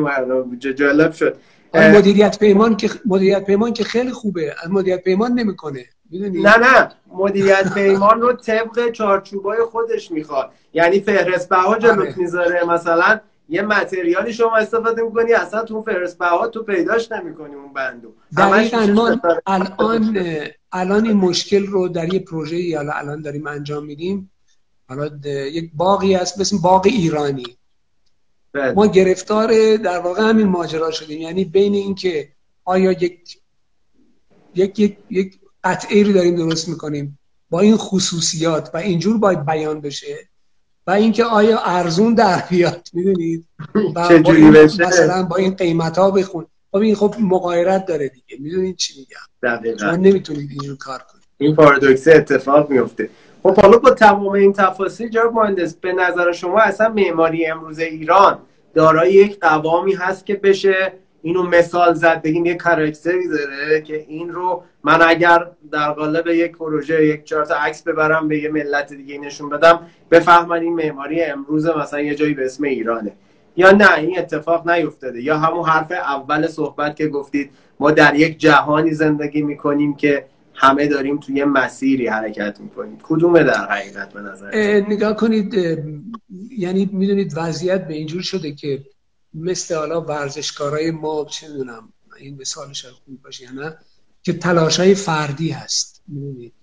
[0.59, 1.37] جالب شد.
[1.73, 4.55] مدیریت پیمان که مدیریت پیمان که خیلی خوبه.
[4.63, 5.85] از مدیریت پیمان نمی‌کنه.
[6.11, 6.91] نه نه.
[7.13, 10.51] مدیریت پیمان رو طبق چارچوبای خودش می‌خواد.
[10.73, 12.13] یعنی فهرست بها جلوت آره.
[12.17, 12.63] می‌ذاره.
[12.63, 18.13] مثلا یه متریالی شما استفاده می‌کنی اصلا تو فهرست بها تو پیداش نمی‌کنی اون بندو.
[18.37, 18.77] دقیقا
[19.45, 20.17] الان
[20.71, 24.31] الان این مشکل رو در یه پروژه حالا الان داریم انجام میدیم.
[24.89, 27.57] حالا یک باقی هست مثل باغ ایرانی.
[28.53, 28.71] بله.
[28.71, 31.21] ما گرفتار در واقع همین ماجرا شدیم.
[31.21, 32.29] یعنی بین اینکه
[32.65, 33.37] آیا یک
[34.55, 39.81] یک یک, یک قطعه رو داریم درست می‌کنیم با این خصوصیات و اینجور باید بیان
[39.81, 40.17] بشه
[40.87, 43.45] و اینکه آیا ارزون در بیاد می‌دونید؟
[43.95, 46.45] و با این مثلا با این قیمت ها بخون.
[46.71, 48.37] خب این خب مقایرت داره دیگه.
[48.39, 51.23] می‌دونید چی میگم؟ شما نمی‌تونید اینجور کار کنید.
[51.37, 53.09] این پارادوکس اتفاق میفته
[53.43, 58.37] خب حالا با تمام این تفاصیل جناب مهندس به نظر شما اصلا معماری امروز ایران
[58.73, 64.29] دارای یک قوامی هست که بشه اینو مثال زد بگیم یک کاراکتری داره که این
[64.29, 69.17] رو من اگر در قالب یک پروژه یک چارت عکس ببرم به یه ملت دیگه
[69.17, 69.79] نشون بدم
[70.11, 73.11] بفهمن این معماری امروز مثلا یه جایی به اسم ایرانه.
[73.55, 75.21] یا نه این اتفاق نیفتاده.
[75.21, 80.87] یا همون حرف اول صحبت که گفتید ما در یک جهانی زندگی می‌کنیم که همه
[80.87, 82.97] داریم توی مسیری حرکت می‌کنیم.
[83.03, 84.55] کدومه در حقیقت به نظر
[84.89, 85.53] نگاه کنید
[86.57, 88.85] یعنی می‌دونید وضعیت به اینجور شده که
[89.33, 93.77] مثل حالا ورزشکارای ما چه می‌دونم این مثالش خوب باشه یا نه
[94.23, 96.01] که تلاش های فردی هست.
[96.07, 96.53] می‌دونید؟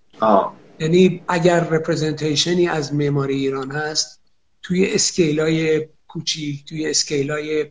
[0.81, 4.21] یعنی اگر representation ی از معماری ایران هست
[4.63, 7.67] توی scale های کوچیک توی scale های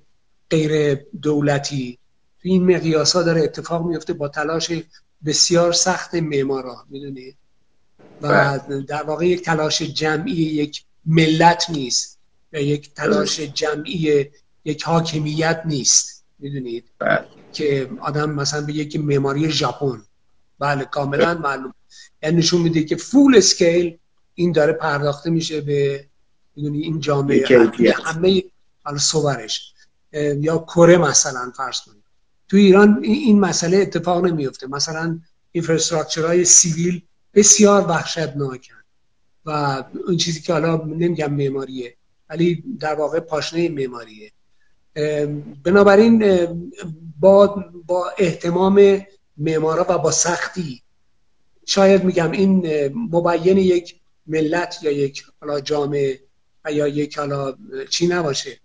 [0.49, 1.99] غیر دولتی
[2.41, 4.71] توی این مقیاس ها داره اتفاق میفته با تلاش
[5.25, 7.35] بسیار سخت معمارا می‌دونید
[8.21, 8.81] و بله.
[8.81, 12.19] در واقع یک تلاش جمعی یک ملت نیست
[12.51, 14.25] یا یک تلاش جمعی
[14.65, 17.25] یک حاکمیت نیست می‌دونید بله.
[17.53, 20.01] که آدم مثلا به یک معماری ژاپن.
[20.59, 21.41] بله کاملا بله.
[21.41, 21.73] معلوم.
[22.23, 23.97] یعنی نشون میده که فول اسکیل
[24.35, 26.05] این داره پرداخته میشه به
[26.55, 27.67] می‌دونی؟ این جامعه
[28.05, 28.43] همه
[28.97, 29.73] صورش.
[30.13, 31.98] یا کره مثلا فرض کنید.
[32.49, 35.19] تو ایران این مسئله اتفاق نمیفته مثلا
[36.17, 37.01] های سیویل
[37.33, 38.73] بسیار وحشتناکن
[39.45, 41.95] و اون چیزی که حالا نمیگم معماریه
[42.29, 44.31] ولی در واقع پاشنه معماریه.
[45.63, 46.47] بنابراین
[47.19, 49.05] با, با احتمام
[49.37, 50.81] معمارا و با سختی
[51.65, 53.95] شاید میگم این مبین یک
[54.27, 56.19] ملت یا یک حالا جامعه
[56.71, 57.55] یا یک حالا
[57.89, 58.59] چی نباشه.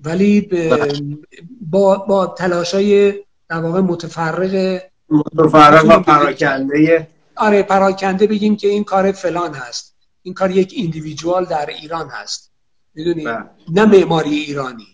[0.00, 0.48] ولی
[1.70, 3.14] با, با تلاش های
[3.48, 4.80] در واقع متفرق
[5.10, 7.08] متفرق و پراکنده.
[7.36, 9.94] آره پراکنده بگیم که این کار فلان هست.
[10.22, 12.50] این کار یک ایندیویدوال در ایران هست.
[12.94, 13.44] می‌دونی؟ بله.
[13.72, 14.86] نه معماری ایرانی.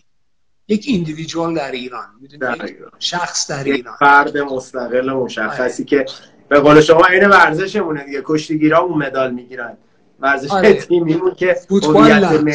[0.67, 2.05] یک ایندیویدوال در ایران.
[2.31, 2.91] ایران.
[2.99, 3.95] شخص در یک ایران.
[3.99, 5.89] فرد مستقل و مشخصی آره.
[5.89, 6.05] که
[6.49, 8.21] به قول شما این ورزشمونه دیگه.
[8.25, 9.77] کشتیگیرا اون مدال می‌گیرن.
[10.21, 10.73] ورزش آره.
[10.73, 12.25] تیمیمون که فوتبال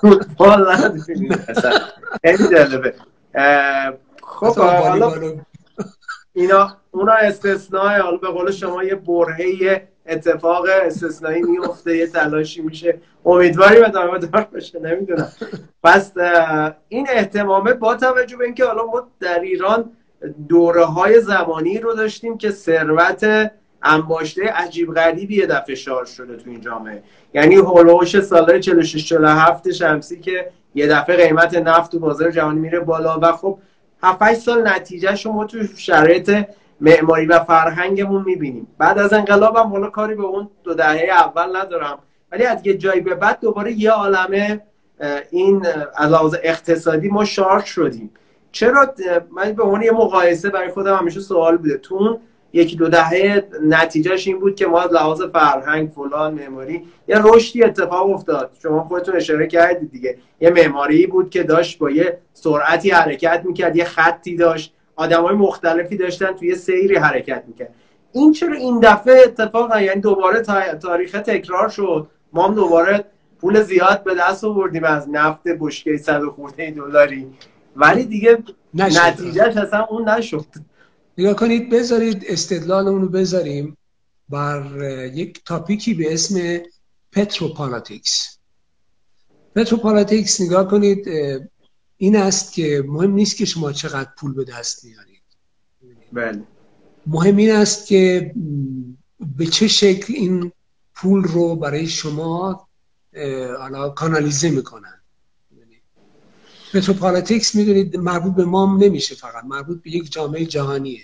[0.00, 0.76] فوتبال
[2.22, 2.94] خیلی جالبه.
[4.22, 5.12] خب حالا
[6.32, 13.00] اینا اونا استثناء حالا به قول شما یه برهه اتفاق استثنایی میفته یه تلاشی میشه.
[13.24, 15.32] امیدواریم ادامه دار باشه نمی‌دونم.
[15.82, 16.12] پس
[16.88, 19.90] این احتمامه با توجه به اینکه حالا ما در ایران
[20.48, 23.50] دوره های زمانی رو داشتیم که ثروت
[23.82, 27.02] انباشته عجیب غریبی یه دفعه شارژ شده تو این جامعه.
[27.34, 32.80] یعنی هولوش سال 46 47 شمسی که یه دفعه قیمت نفت تو بازار جهانی میره
[32.80, 33.58] بالا و خب
[34.02, 36.46] 7 سال نتیجه شما تو شرایط
[36.80, 38.66] معماری و فرهنگمون می‌بینیم.
[38.78, 41.98] بعد از انقلابم حالا کاری به اون دو دهه اول ندارم.
[42.32, 44.60] ولی از یه جایی به بعد دوباره یه عالمه
[45.30, 48.10] این از اقتصادی ما شارژ شدیم.
[48.52, 48.94] چرا؟
[49.36, 51.78] من به عنوان یه مقایسه برای خودم همیشه سوال بوده.
[51.78, 52.20] تو
[52.52, 57.64] یکی دو دهه نتیجهش این بود که ما از لحاظ فرهنگ فلان معماری یه رشدی
[57.64, 58.50] اتفاق افتاد.
[58.62, 60.18] شما خودتون اشاره کردید دیگه.
[60.40, 64.74] یه معماری بود که داشت با یه سرعتی حرکت می‌کرد یه خطی داشت.
[64.98, 67.74] های مختلفی داشتن توی سیری حرکت می‌کرد.
[68.12, 70.42] این چرا این دفعه اتفاق یعنی دوباره
[70.82, 72.06] تاریخ تکرار شد.
[72.32, 73.04] ما هم دوباره
[73.40, 77.26] پول زیاد به دست آوردیم از نفت بشکه 100 خورده دلاری.
[77.76, 78.38] ولی دیگه
[78.74, 80.44] نتیجهش اصلا اون نشد.
[81.18, 83.76] نگاه کنید بذارید استدلال رو بذاریم
[84.28, 84.82] بر
[85.14, 86.60] یک topic ی به اسم
[87.12, 88.38] petropolitics
[89.54, 91.08] petropolitics نگاه کنید
[91.96, 95.22] این است که مهم نیست که شما چقدر پول به دست میارید.
[96.12, 96.42] بله.
[97.06, 98.34] مهم این است که
[99.36, 100.52] به چه شکل این
[100.94, 102.68] پول رو برای شما
[103.58, 104.97] حالا کانالیزه می‌کنن.
[106.72, 111.02] پتروپالاتیکس می‌دونید مربوط به ما نمیشه فقط مربوط به یک جامعه جهانیه.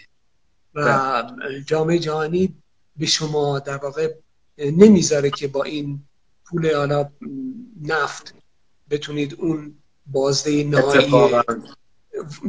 [0.75, 1.65] و بله.
[1.67, 2.55] جامعه جهانی
[2.97, 4.15] به شما در واقع
[4.59, 6.03] نمی‌ذاره که با این
[6.45, 7.11] پول حالا
[7.83, 8.35] نفت
[8.91, 9.75] بتونید اون
[10.07, 11.35] بازده نهایی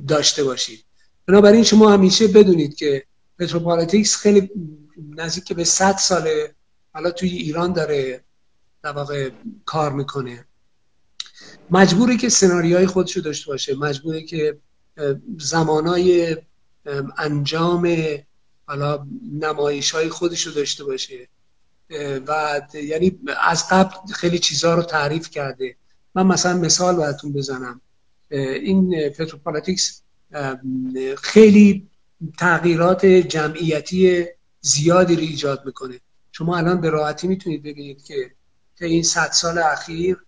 [0.07, 0.85] داشته باشید.
[1.25, 3.05] بنابراین شما همیشه بدونید که
[3.39, 4.49] پتروپالاتیکس خیلی
[5.09, 6.55] نزدیک به 100 ساله
[6.93, 8.23] حالا توی ایران داره
[8.83, 9.29] در واقع
[9.65, 10.45] کار می‌کنه.
[11.71, 14.57] مجبوره که سناریوهای خودشو داشته باشه مجبوره که
[15.39, 16.37] زمانای
[17.17, 17.97] انجام
[18.65, 19.07] حالا
[19.41, 21.27] نمایش های خودشو داشته باشه.
[22.27, 25.75] و یعنی از قبل خیلی چیزها رو تعریف کرده.
[26.15, 27.81] من مثلا مثال براتون بزنم.
[28.29, 30.01] این پتروپالاتیکس
[31.17, 31.87] خیلی
[32.39, 34.25] تغییرات جمعیتی
[34.61, 35.99] زیادی رو ایجاد می‌کنه.
[36.31, 38.31] شما الان به راحتی می‌تونید ببینید که
[38.79, 40.24] تا این صد سال اخیر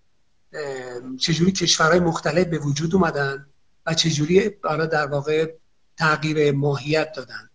[1.19, 3.45] چجوری کشورهای مختلف به وجود اومدن
[3.86, 4.49] و چجوری
[4.91, 5.53] در واقع
[5.97, 7.49] تغییر ماهیت دادن.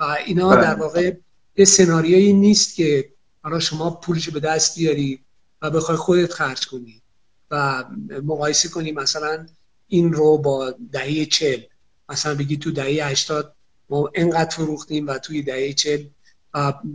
[0.00, 0.60] و اینا بله.
[0.60, 1.12] در واقع
[1.56, 5.20] یه سناریویی نیست که حالا شما پولش به دست بیاری
[5.62, 7.02] و بخوای خودت خرج کنی
[7.50, 7.84] و
[8.24, 9.46] مقایسه کنی مثلا
[9.88, 11.60] این رو با دهه چل
[12.08, 13.54] مثلا بگی تو دهه هشتاد
[13.90, 16.04] ما انقدر فروختیم و توی دهه چل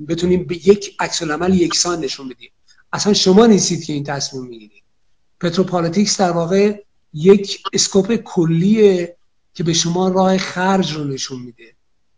[0.08, 2.51] بتونیم به یک عکس العمل یکسان نشون بدیم.
[2.93, 4.84] اصلا شما نیستید که این تصمیم می‌گیرید.
[5.41, 9.15] پتروپالاتیکس در واقع یک اسکوپ کلیه
[9.54, 11.73] که به شما راه خرج رو نشون میده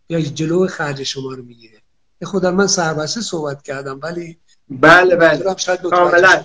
[0.10, 1.78] یا جلو خرج شما رو می‌گیره.
[2.24, 4.38] خدا من سربسته صحبت کردم ولی
[4.70, 5.56] بله بله.
[5.90, 6.44] کاملا.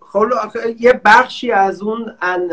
[0.00, 0.26] خب
[0.78, 2.48] یه بخشی از اون ان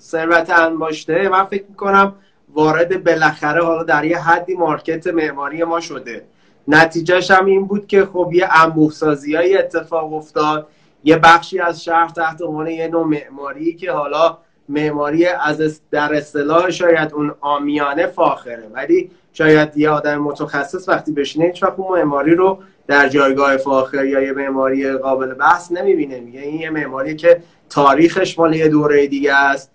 [0.00, 2.14] ثروت انباشته من فکر می‌کنم
[2.48, 6.24] وارد بالاخره حالا در یه حدی مارکت معماری ما شده.
[6.68, 8.92] نتیجهش هم این بود که خب یه انبوه
[9.36, 10.68] های اتفاق افتاد.
[11.04, 16.70] یه بخشی از شهر تحت عنوان یه نوع معماری که حالا معماری از در اصطلاح
[16.70, 18.68] شاید اون آمیانه فاخره.
[18.72, 24.04] ولی شاید یه آدم متخصص وقتی بشینه هیچ وقت اون معماری رو در جایگاه فاخر
[24.04, 26.20] یا یه معماری قابل بحث نمی‌بینه.
[26.20, 29.70] میگه این یه معماری که تاریخش مال یه دوره دیگه است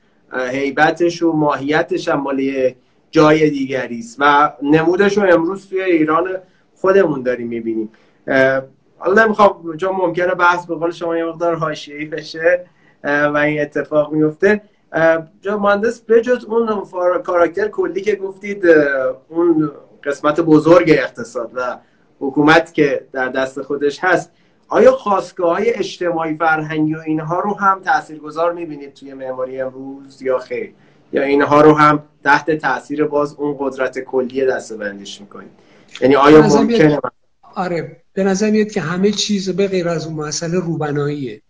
[0.51, 2.75] هیبتش و ماهیتش هم مال یه
[3.11, 4.17] جای دیگری است.
[4.19, 6.29] و نمودش رو امروز توی ایران
[6.75, 7.89] خودمون داریم می‌بینیم.
[9.05, 12.65] حالا نمی‌خوام چون ممکنه بحث به قول شما یه مقدار حاشیه‌ای بشه
[13.03, 14.61] و این اتفاق میفته.
[15.41, 16.83] جا مهندس بجز اون
[17.23, 18.65] کاراکتر کلی که گفتید
[19.29, 19.71] اون
[20.03, 21.77] قسمت بزرگ اقتصاد و
[22.19, 24.31] حکومت که در دست خودش هست
[24.67, 30.37] آیا خواستگاه های اجتماعی فرهنگی و اینها رو هم تاثیرگذار می‌بینید توی معماری امروز یا
[30.37, 30.73] خیر؟
[31.13, 35.51] یا اینها رو هم تحت تاثیر باز اون قدرت کلی دسته بندیش می‌کنید؟
[36.01, 36.99] یعنی آیا ممکنه
[37.55, 41.41] آره به نظر میاد که همه چیز به غیر از اون مسئله روبناییه.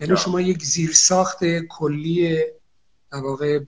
[0.00, 2.38] یعنی شما یک زیرساخت کلی
[3.12, 3.60] در واقع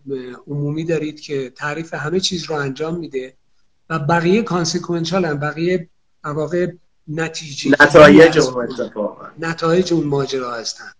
[0.47, 3.35] عمومی دارید که تعریف همه چیز رو انجام میده
[3.91, 5.89] و بقیه consequential هم بقیه
[6.25, 6.73] در واقع
[7.09, 8.69] نتیجه نتایج اون
[9.39, 10.93] نتایج اون ماجرا هستن.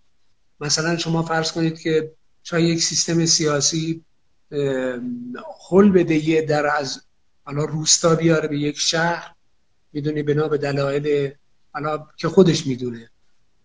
[0.61, 4.05] مثلا شما فرض کنید که شاید یک سیستم سیاسی
[5.71, 7.03] حل بده یه در از
[7.45, 9.35] حالا روستا بیاره به یک شهر
[9.93, 11.33] می‌دونی بنا به دلایل
[11.73, 13.11] حالا که خودش می‌دونه.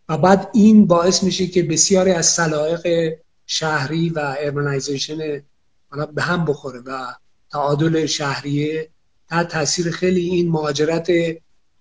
[0.09, 3.13] و بعد این باعث میشه که بسیاری از سلایق
[3.45, 5.43] شهری و ارمنایزیشن
[5.89, 7.05] حالا به هم بخوره و
[7.51, 8.89] تعادل شهریه
[9.29, 11.11] تحت تاثیر خیلی این مهاجرت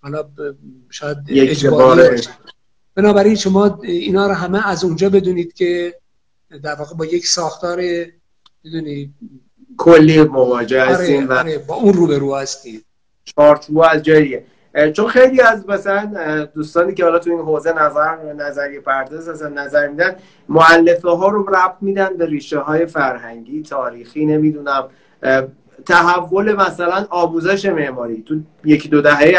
[0.03, 0.29] حالا
[0.91, 2.23] شاید اجباری
[2.95, 5.95] بنابراین شما اینا رو همه از اونجا بدونید که
[6.63, 7.83] در واقع با یک ساختار
[8.65, 9.15] می‌دونی
[9.77, 12.85] کلی مواجه آره، هستیم و آره با اون روبرو هستید
[13.25, 14.45] چارچوب از جاییه.
[14.93, 19.89] چون خیلی از مثلا دوستانی که حالا تو این حوزه نظر نظری پرداز هستن نظر
[19.89, 20.17] میدن
[20.49, 24.89] مؤلفه ها رو ربط میدن به ریشه های فرهنگی تاریخی نمی‌دونم
[25.87, 28.23] تحول مثلا آموزش معماری.
[28.23, 29.35] تو یکی دو دهه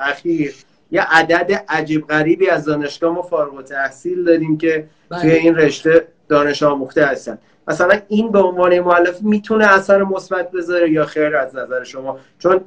[0.00, 0.54] اخیر
[0.90, 5.20] یه عدد عجیب غریبی از دانشگاه ما فارغ التحصیل داریم که بله.
[5.20, 7.38] توی این رشته دانش آموخته هستن.
[7.68, 12.60] مثلا این به عنوان مؤلف می‌تونه اثر مثبت بذاره یا خیر از نظر شما؟ چون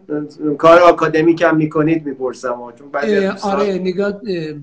[0.58, 2.92] کار آکادمیک هم می‌کنید می‌پرسم چون
[3.42, 4.56] آره نگاه اه،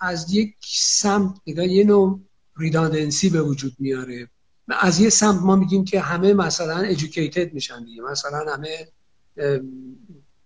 [0.00, 2.20] از یک سمت نگاه یه نوع
[2.56, 4.28] ریداندنسی به وجود میاره.
[4.68, 8.02] از یه سمت ما میگیم که همه مثلا educated میشن دیگه.
[8.02, 8.88] مثلا همه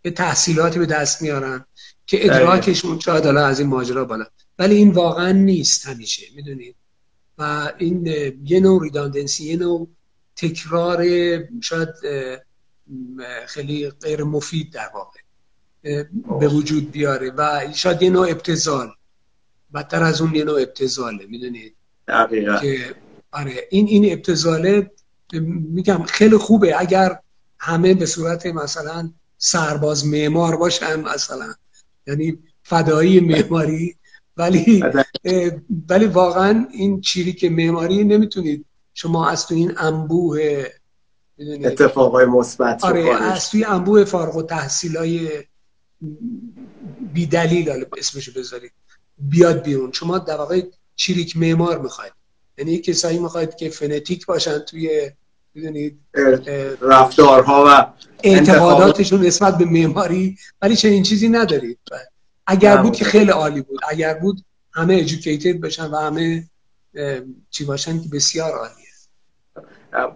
[0.04, 1.64] یه تحصیلاتی به دست میارن
[2.06, 4.24] که ادراکشون شاید حالا از این ماجرا بالا.
[4.58, 6.76] ولی این واقعا نیست همیشه می‌دونید؟
[7.40, 8.06] و این
[8.44, 9.88] یه نوع ریداندنسی یه نوع
[10.36, 11.04] تکرار
[11.60, 11.88] شاید
[13.46, 15.20] خیلی غیر مفید در واقع
[16.40, 18.88] به وجود بیاره و شاید یه نوع ابتزال
[19.74, 21.76] بدتر از اون یه نوع ابتزاله می‌دونید
[22.60, 22.94] که
[23.32, 24.90] آره این این ابتزاله
[25.72, 26.80] میگم خیلی خوبه.
[26.80, 27.18] اگر
[27.58, 31.54] همه به صورت مثلا سرباز معمار باشن مثلا
[32.06, 33.96] یعنی فدایی معماری
[34.36, 34.84] ولی
[35.24, 35.50] اه،
[35.88, 38.64] ولی واقعا این چیریک معماری نمی‌تونید.
[38.94, 40.66] شما از تو این انبوه
[41.64, 43.22] اتفاقای مثبت آره.
[43.22, 45.28] از توی انبوه فارغ و تحصیلای
[47.12, 48.72] بی دلیل حالا اسمشو بذارید
[49.18, 49.92] بیاد بیرون.
[49.92, 50.62] شما در واقع
[50.96, 52.12] چیریک معمار می‌خواید.
[52.58, 55.10] یعنی کسایی می‌خواید که فنتیک باشن توی
[55.54, 56.00] می‌دونید
[56.80, 61.78] رفتارها و اعتقاداتشون نسبت به معماری ولی چنین چیزی ندارید.
[62.46, 63.80] اگر بود که خیلی عالی بود.
[63.88, 64.40] اگر بود
[64.74, 66.44] همه ادوکیتد بشن و همه
[67.50, 68.86] چی باشن که بسیار عالیه.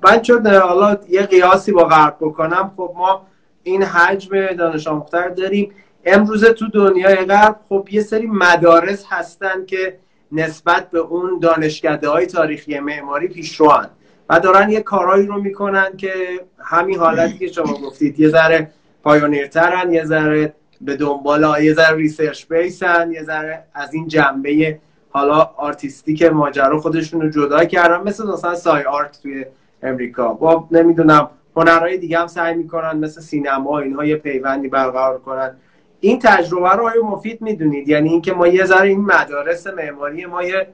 [0.02, 2.72] من چون حالا یه قیاسی با غرب بکنم.
[2.76, 3.26] خب ما
[3.62, 5.72] این حجم دانش آموخته رو داریم.
[6.04, 9.98] امروزه تو دنیای غرب خب یه سری مدارس هستن که
[10.32, 13.90] نسبت به اون دانشکده های تاریخی معماری پیشروان
[14.28, 16.12] و دارن یه کارهایی رو می‌کنن که
[16.58, 18.20] همین حالتی که شما گفتید.
[18.20, 18.70] یه ذره
[19.02, 20.54] pioneer ترن یه ذره
[20.84, 24.78] به دنبال یه ذره research base ن یه ذره از این جنبه
[25.10, 29.44] حالا artistic ماجرا خودشون رو جدا کردن مثل مثلا SCI-Arc توی
[29.82, 30.32] امریکا.
[30.32, 35.56] با نمی‌دونم هنرهای دیگه هم سعی می‌کنن مثل سینما اینها یه پیوندی برقرار کنن.
[36.00, 40.42] این تجربه رو آیا مفید می‌دونید؟ یعنی اینکه ما یه ذره این مدارس معماری ما
[40.42, 40.66] یه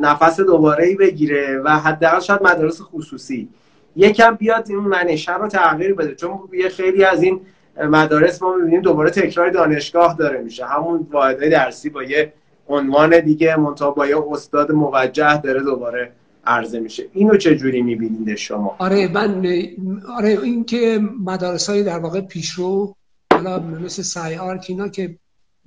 [0.00, 3.48] نفس دوباره ای بگیره و حداقل شاید مدارس خصوصی.
[3.96, 7.40] یکم بیاد این منشه رو تغییر بده چون یه خیلی از این
[7.76, 10.66] مدارس ما می‌بینیم دوباره تکرار دانشگاه داره میشه.
[10.66, 12.32] همون واحدهای درسی با یه
[12.68, 16.12] عنوان دیگه منتها با یه استاد موجه داره دوباره
[16.46, 17.04] عرضه میشه.
[17.12, 19.46] اینو چه جوری می‌بینید شما؟ آره من
[20.16, 22.94] آره این که مدارس های در واقع پیشرو
[23.32, 25.16] حالا مثل سعی آرک اینا که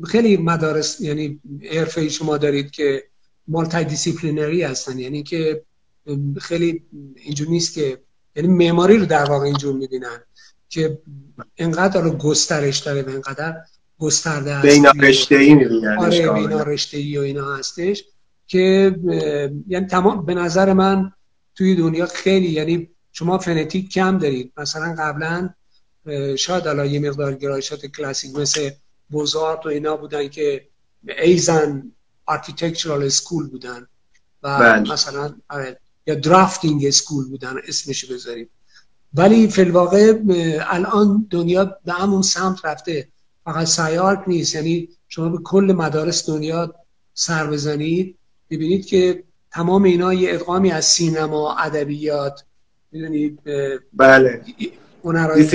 [0.04, 1.40] خیلی مدارس یعنی
[1.72, 3.04] حرفه شما دارید که
[3.48, 5.62] multidisciplinary هستن یعنی که
[6.38, 6.84] خیلی
[7.16, 7.98] اینجور نیست که
[8.36, 10.24] یعنی معماری رو در واقع اینجور می‌بینن.
[10.74, 11.02] که
[11.58, 13.56] انقدر رو گسترش داره و انقدر
[14.00, 18.04] گسترده هست بین رشته ای می‌بینن آره بین رشته ای و اینا هستش
[18.48, 18.96] که
[19.68, 21.12] یعنی تمام به نظر من
[21.56, 24.52] توی دنیا خیلی یعنی شما fanatic کم دارید.
[24.58, 25.50] مثلا قبلا
[26.38, 28.70] شاید الان یه مقدار گرایشات کلاسیک مثل
[29.10, 30.68] Beaux-Arts و اینا بودن که
[31.24, 31.92] as an
[32.26, 33.88] architectural school بودن
[34.44, 34.94] و بله.
[34.94, 38.50] مثلا آره، یا drafting school بودن اسمش بذاریم.
[39.14, 40.14] ولی فی الواقع
[40.70, 43.08] الان دنیا به همون سمت رفته.
[43.46, 44.56] فقط SCI-Arc نیست.
[44.56, 46.74] یعنی شما به کل مدارس دنیا
[47.14, 48.18] سر بزنید.
[48.50, 52.44] ببینید که تمام اینا یه ادغامی از سینما ادبیات
[52.92, 53.40] می‌دونید
[53.94, 54.42] بله.
[55.04, 55.50] هنرهای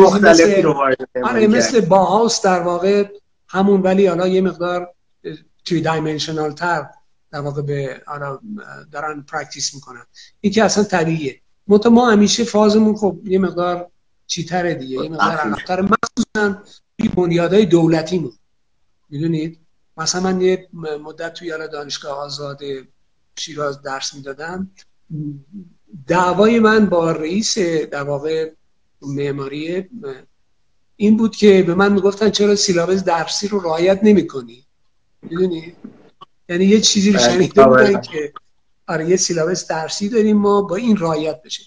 [0.00, 3.08] مختلفی رو وارد آره مثل باهاوس در واقع
[3.48, 4.94] همون ولی حالا یه مقدار
[5.64, 6.86] توی dimensional تر
[7.32, 8.02] در واقع به
[8.92, 10.02] دارن practice می‌کنن.
[10.40, 11.40] این که اصلا طبیعیه.
[11.66, 13.90] منتها ما همیشه فازمون خب یه مقدار
[14.26, 16.62] چیتره دیگه یه مقدار عقب‌تر مخصوصا
[16.98, 18.32] توی بنیادهای دولتیمون.
[19.08, 19.58] می‌دونید؟
[19.96, 20.68] مثلا من یه
[21.02, 22.60] مدت توی حالا دانشگاه آزاد
[23.38, 24.70] شیراز درس می‌دادم.
[26.06, 28.52] دعوای من با رئیس در واقع
[29.02, 29.88] معماری
[30.96, 34.64] این بود که به من می‌گفتن چرا سیلابس درسی رو رعایت نمی‌کنی.
[35.22, 35.72] می‌دونی؟
[36.48, 38.32] یعنی یه چیزی رو بله، شنیده بودن که
[38.90, 41.62] آره یه سیلابس درسی داریم ما با این رعایت بشه.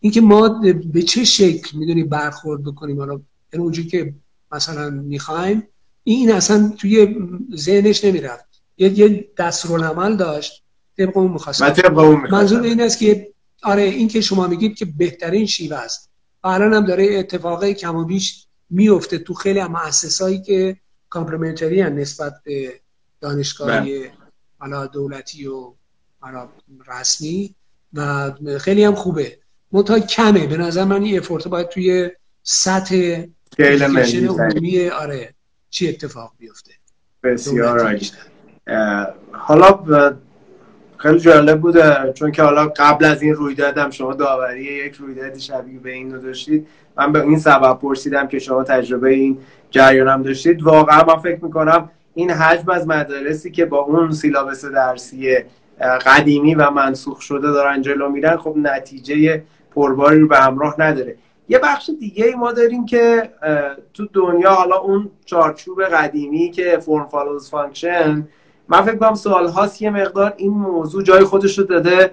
[0.00, 0.60] اینکه ما
[0.92, 3.20] به چه شکل می‌دونی برخورد بکنیم؟ حالا
[3.52, 4.14] یعنی اونجوری که
[4.52, 5.68] مثلا می‌خوایم
[6.04, 7.16] این اصلا توی
[7.56, 8.44] ذهنش نمی‌رفت.
[8.78, 10.62] یه یه دستورالعمل داشت
[10.98, 11.62] طبق اون می‌خواست.
[12.30, 13.32] منظور این است که
[13.62, 16.10] آره این که شما میگید که بهترین شیوه است.
[16.44, 20.76] الان هم داره اتفاقای کم و بیش میفته تو خیلی هم مؤسسایی که
[21.08, 22.80] کامپلمنتری نسبت به
[23.20, 24.12] دانشگاهی بله.
[24.58, 25.74] حالا دولتی و
[26.86, 27.54] رسمی
[27.94, 29.38] و خیلی هم خوبه.
[29.72, 30.46] منتها کمه.
[30.46, 32.10] به نظر من این افورت باید توی
[32.42, 33.24] سطح
[33.58, 35.34] عمومی آره
[35.70, 36.72] چی اتفاق بیفته.
[37.22, 37.98] بسیار
[39.32, 39.84] حالا
[40.96, 45.78] خیلی جالب بوده چون که حالا قبل از این رویدادم شما داوری یک رویداد شبیه
[45.78, 46.66] به این رو داشتید.
[46.96, 49.38] من به این سبب پرسیدم که شما تجربه این
[49.70, 50.62] جریانم داشتید.
[50.62, 55.36] واقعا من فکر می‌کنم این حجم از مدارسی که با اون سیلابس درسی
[55.80, 59.42] قدیمی و منسوخ شده دارن جلو میرن خب نتیجه
[59.74, 61.16] پرباری رو به همراه نداره.
[61.48, 63.30] یه بخش دیگه ای ما داریم که
[63.94, 68.28] تو دنیا حالا اون چارچوب قدیمی که form follows function
[68.68, 72.10] من فکر کنم سال هاست یه مقدار این موضوع جای خودش رو داده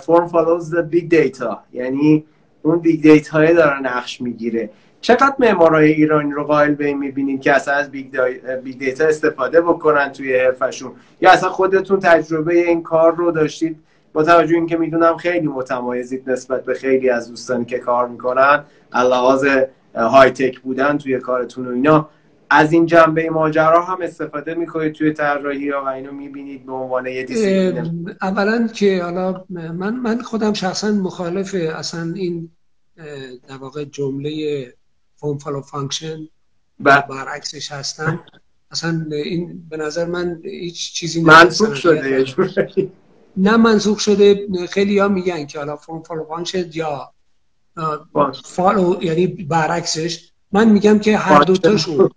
[0.00, 2.24] form follows big data یعنی
[2.62, 4.70] اون big data داره نقش می‌گیره.
[5.00, 10.12] چقدر معمارای ایرانی رو قائل به این می‌بینید که اصلا از big, data استفاده بکنن
[10.12, 13.76] توی حرفشون؟ یا اصلا خودتون تجربه این کار رو داشتید؟
[14.12, 19.46] با توجه اینکه می‌دونم خیلی متمایزید نسبت به خیلی از دوستانی که کار می‌کنن لحاظ
[19.94, 22.08] های تک بودن توی کارتون و اینا
[22.50, 27.22] از این جنبه ماجرا هم استفاده می‌کنید توی طراحی و اینو می‌بینید به عنوان یه
[27.22, 32.50] دیسیپلین اولا که حالا من من خودم شخصا مخالف اصلا این
[33.48, 34.30] در واقع جمله
[35.20, 36.28] form follow function
[36.80, 38.20] برعکسش هستم
[38.70, 42.24] اصلا این به نظر من هیچ چیزی منسوخ شده
[43.36, 44.46] نه منسوخ شده.
[44.70, 47.12] خیلی ها میگن که حالا form follow function یا
[48.44, 50.30] follow یعنی برعکسش.
[50.52, 52.10] من میگم که هر دو تاشون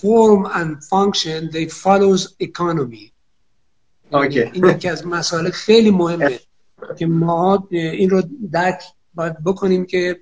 [0.00, 3.12] form and function they follows economy.
[4.12, 4.50] Okay.
[4.52, 6.40] این یکی از مسائل خیلی مهمه
[6.98, 8.82] که ما این رو درک
[9.14, 10.20] باید بکنیم که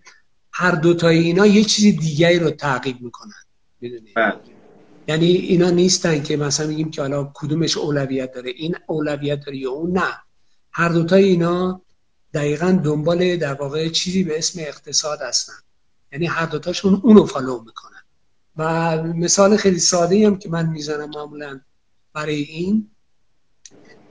[0.59, 3.33] هر دوتای اینا یه چیز دیگری رو تعقیب می‌کنن.
[4.17, 4.41] بله.
[5.09, 9.71] یعنی اینا نیستن که مثلا میگیم که حالا کدومش اولویت داره این اولویت داره یا
[9.71, 10.15] اون نه.
[10.73, 11.83] هر دوتای اینا
[12.35, 15.53] دقیقا دنبال در واقع چیزی به اسم اقتصاد هستن.
[16.13, 18.03] یعنی هر دوتاشون اونو follow می‌کنن.
[18.57, 21.61] و مثال خیلی ساده هم که من می‌زنم معمولا
[22.13, 22.91] برای این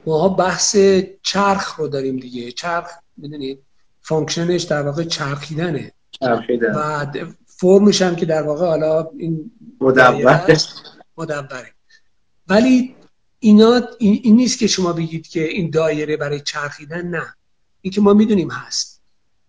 [0.05, 0.77] ما بحث
[1.21, 2.51] چرخ رو داریم دیگه.
[2.51, 3.59] چرخ می‌دونید
[4.01, 5.71] function ش در واقع چرخیدنه.
[5.73, 5.91] چرخیدن
[6.21, 7.05] و
[7.45, 9.51] فرمش هم که در واقع حالا این
[11.17, 11.73] مدبره.
[12.47, 12.95] ولی
[13.39, 17.35] اینا این, نیست که شما بگید که این دایره برای چرخیدن نه.
[17.81, 19.01] این که ما می‌دونیم هست.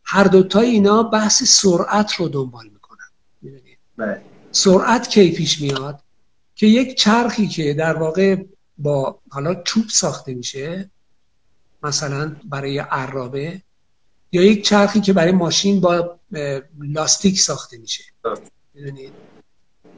[0.04, 3.10] هر دوتای اینا بحث سرعت رو دنبال می‌کنن.
[3.96, 4.22] بله.
[4.52, 6.00] سرعت کی پیش میاد؟
[6.54, 8.44] که یک چرخی که در واقع
[8.78, 10.90] با حالا چوب ساخته میشه
[11.82, 13.62] مثلا برای عرابه
[14.32, 16.18] یا یک چرخی که برای ماشین با
[16.79, 18.05] لاستیک ساخته میشه.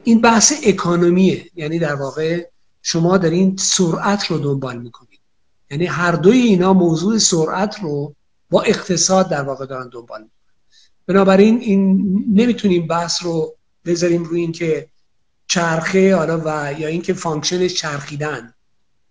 [0.03, 1.49] این بحث economy ه.
[1.55, 2.47] یعنی در واقع
[2.81, 5.19] شما دارین سرعت رو دنبال می‌کنید
[5.71, 8.15] یعنی هر دوی اینا موضوع سرعت رو
[8.49, 10.39] با اقتصاد در واقع دارن دنبال می‌کنن.
[11.07, 13.55] بنابراین این نمی‌تونیم بحث رو
[13.85, 14.89] بذاریم روی اینکه
[15.47, 18.53] چرخه حالا و یا اینکه function ش چرخیدن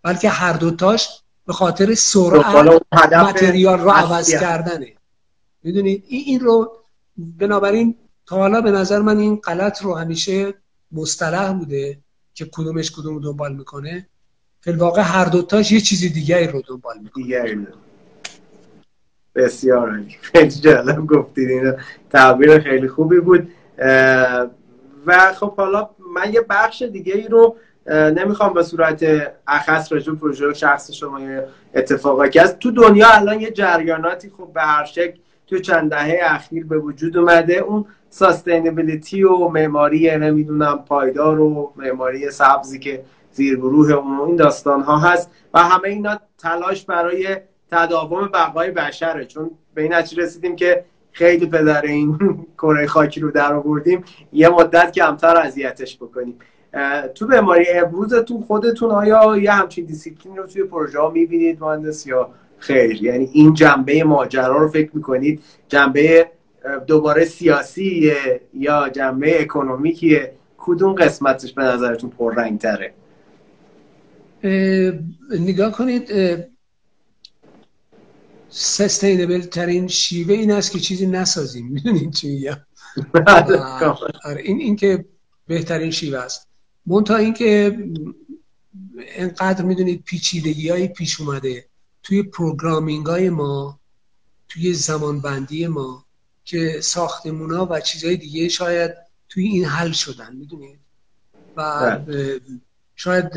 [0.02, 1.08] بلکه هر دوتاش
[1.46, 4.92] به خاطر سرعت متریال رو عوض کردنه.
[5.62, 6.77] می‌دونید؟ این رو
[7.18, 7.96] بنابراین
[8.26, 10.54] تا حالا به نظر من این غلط رو همیشه
[10.92, 11.98] مصطلح بوده
[12.34, 14.06] که کدومش کدوم رو دنبال می‌کنه.
[14.66, 17.66] واقع هر دوتاش یه چیزی دیگری رو دنبال می‌کنه.
[19.34, 21.72] بسیار خیلی جالب گفتید این
[22.10, 23.48] تعبیر خیلی خوبی بود.
[25.06, 27.56] و خب حالا من یه بخش دیگه ای رو
[27.90, 29.04] نمی‌خوام به صورت
[29.46, 31.20] اخص راجع پروژه شخص شما
[31.74, 36.18] اتفاقی که از تو دنیا الان یه جریاناتی خب به هر شکل تو چند دهه
[36.22, 37.54] اخیر به وجود اومده.
[37.54, 44.98] اون ساستینبیلیتی و معماری نمی‌دونم پایدار و معماری سبزی که زیرگروه اون این داستان ها
[44.98, 47.36] هست و همه اینا تلاش برای
[47.70, 49.24] تداوم بقای بشره.
[49.24, 52.18] چون به این نتیجه رسیدیم که خیلی پدر این
[52.58, 54.04] کره خاکی رو در آوردیم.
[54.32, 56.38] یه مدت کمتر اذیتش بکنیم.
[57.14, 62.30] تو معماری امروزتون خودتون آیا یه همچین دیسیپلین رو توی پروژه ها می‌بینید مهندس یا
[62.58, 63.02] خیر.
[63.02, 65.42] یعنی این جنبه ماجرا رو فکر می‌کنید.
[65.68, 66.30] جنبه
[66.86, 68.12] دوباره سیاسی
[68.54, 72.94] یا جنبه economic یه؟ کدوم قسمتش به نظرتون پررنگ تره
[75.30, 76.10] نگاه کنید
[78.48, 81.66] سستینبل ترین شیوه این است که چیزی نسازیم.
[81.74, 82.56] می‌دونین چی میگم؟
[84.24, 85.04] آره، این این که
[85.46, 86.48] بهترین شیوه است.
[86.86, 87.78] منتها اینکه
[89.16, 91.67] انقدر می‌دونید پیچیدگی های پیش اومده.
[92.08, 93.80] توی پروگرامینگ های ما
[94.48, 96.04] توی زمانبندی ما
[96.44, 98.90] که ساختمون ها و چیزهای دیگه شاید
[99.28, 100.78] توی این حل شدن می‌دونید
[101.56, 101.98] و.
[102.96, 103.30] شاید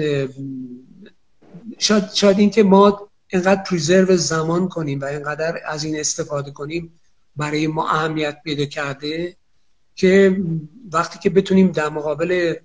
[1.77, 6.99] شاید, شاید این که ما اینقدر پریزرو زمان کنیم و اینقدر از این استفاده کنیم
[7.35, 9.35] برای ما اهمیت پیدا کرده
[9.95, 10.41] که
[10.91, 12.55] وقتی که بتونیم در مقابل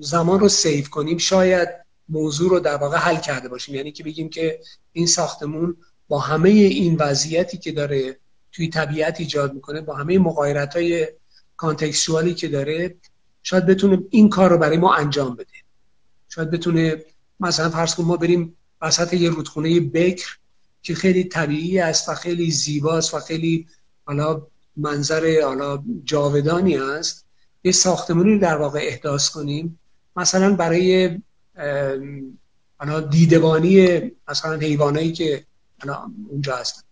[0.00, 1.68] زمان رو سیف کنیم شاید
[2.08, 3.74] موضوع رو در واقع حل کرده باشیم.
[3.74, 4.60] یعنی که بگیم که
[4.92, 5.76] این ساختمون
[6.08, 8.18] با همه این وضعیتی که داره
[8.52, 11.08] توی طبیعت ایجاد می‌کنه با همه مقایرت های
[11.56, 12.94] کانتکستوالی که داره
[13.42, 15.52] شاید بتونه این کار رو برای ما انجام بده.
[16.28, 17.04] شاید بتونه
[17.40, 20.38] مثلا فرض کن ما بریم وسط یه رودخونه بکر
[20.82, 23.66] که خیلی طبیعی است و خیلی زیباست و خیلی
[24.04, 24.46] حالا
[24.76, 27.26] منظر حالا جاودانی است
[27.64, 29.78] یه ساختمانی در واقع احداث کنیم.
[30.16, 31.18] مثلا برای
[33.10, 35.44] دیدبانی مثلا حیوانایی که
[36.30, 36.82] اونجا هستن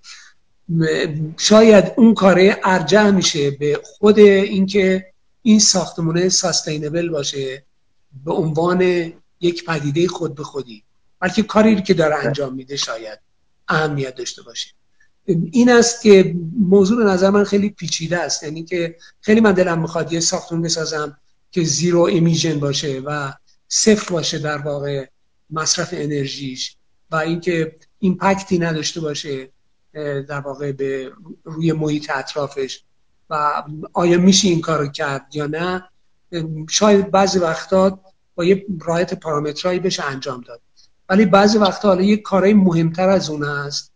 [1.37, 5.07] شاید اون کاره ارجع میشه به خود اینکه
[5.43, 7.65] این ساختمونه ساستینبل باشه
[8.25, 10.83] به عنوان یک پدیده خود به خودی
[11.21, 13.19] بلکه کاری که داره انجام میده شاید
[13.69, 14.71] اهمیت داشته باشه.
[15.53, 18.43] این است که موضوع به نظر من خیلی پیچیده است.
[18.43, 21.17] یعنی که خیلی من دلم می‌خواد یه ساختمون بسازم
[21.51, 23.33] که زیرو امیژن باشه و
[23.75, 25.07] صفر باشه در واقع
[25.51, 26.77] مصرف انرژیش
[27.11, 29.49] و اینکه ایمپکتی نداشته باشه
[30.29, 31.13] در واقع به
[31.45, 32.83] روی محیط اطرافش
[33.31, 33.63] و
[33.93, 35.85] آیا میشه این کار کرد یا نه
[36.71, 38.01] شاید بعضی وقتا
[38.35, 40.61] با یه رایت پارامترهایی بشه انجام داد.
[41.09, 43.93] ولی بعضی وقتا حالا یه کارهای مهمتر از اون هست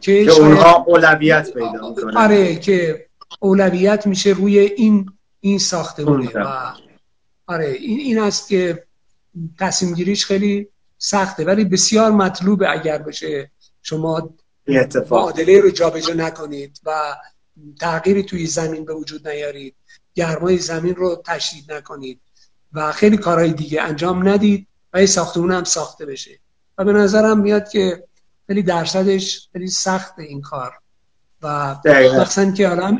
[0.00, 3.06] که, که اونها اولویت پیدا آره که
[3.40, 6.72] اولویت میشه روی این این ساختمونه و
[7.46, 8.86] آره این این است که
[9.58, 10.68] تصمیم گیریش خیلی
[10.98, 13.50] سخته ولی بسیار مطلوبه اگر بشه
[13.82, 14.34] شما
[15.10, 17.16] معادله رو جابجا نکنید و
[17.80, 19.74] تغییری توی زمین به وجود نیارید
[20.14, 22.20] گرمای زمین رو تشدید نکنید
[22.72, 26.38] و خیلی کارهای دیگه انجام ندید و یه ساختمون هم ساخته بشه.
[26.78, 28.04] و به نظرم میاد که
[28.46, 30.72] خیلی درصدش خیلی سخت این کار.
[31.42, 31.76] و
[32.20, 32.98] مثلا که حالا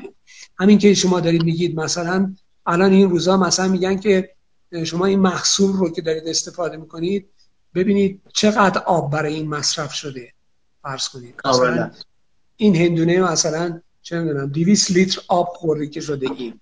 [0.58, 2.34] همین که شما دارید میگید مثلا
[2.66, 4.35] الان این روزا مثلا میگن که
[4.84, 7.28] شما این محصول رو که دارید استفاده می‌کنید
[7.74, 10.32] ببینید چقدر آب برای این مصرف شده.
[10.82, 11.34] فرض کنید.
[11.44, 11.90] مثلا
[12.56, 16.60] این هندونه مثلا چه می‌دونم 200 لیتر آب خوری که شده این.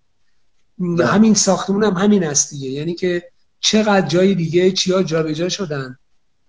[0.78, 1.06] بله.
[1.06, 2.68] همین ساختمون هم همین است دیگه.
[2.70, 3.22] یعنی که
[3.60, 5.98] چقدر جای دیگه چیا جابجا شدن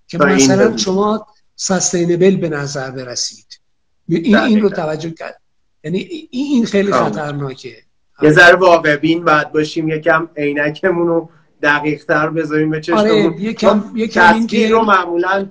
[0.07, 3.59] که مثلا شما سستینبل به نظر برسید.
[4.07, 5.41] این, این رو توجه کرد
[5.83, 7.75] یعنی این خیلی خطرناکه.
[8.21, 11.29] یه ذره واقع بین باید باشیم یکم عینکمون رو
[11.65, 13.09] دقیق تر بذاریم به چشممون.
[13.09, 15.49] آره یکم یکم این رو معمولا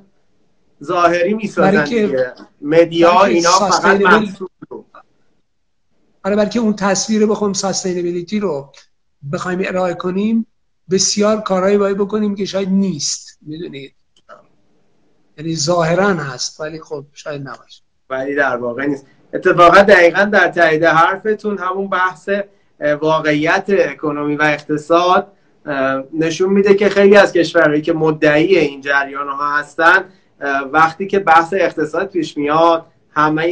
[0.84, 2.32] ظاهری می‌سازن دیگه.
[2.60, 4.84] مدیا اینا فقط محصول رو.
[6.24, 8.72] آره برای اون تصویر بخوام سستینبیلیتی رو
[9.32, 10.46] بخوایم ارائه کنیم
[10.90, 13.38] بسیار کارهایی باید بکنیم که شاید نیست.
[13.42, 13.94] می‌دونید؟
[15.38, 17.82] یعنی ظاهرا هست ولی خب شاید نباشه.
[18.10, 19.06] ولی در واقع نیست.
[19.34, 22.28] اتفاقا دقیقا در تایید حرفتون همون بحث
[23.00, 25.32] واقعیت اکنومی و اقتصاد
[26.12, 30.04] نشون میده که خیلی از کشورهایی که مدعی این جریان ها هستن
[30.72, 33.46] وقتی که بحث اقتصاد پیش میاد همه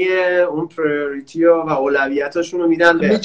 [0.50, 3.20] اون پریوریتی و اولویتاشون رو میدن به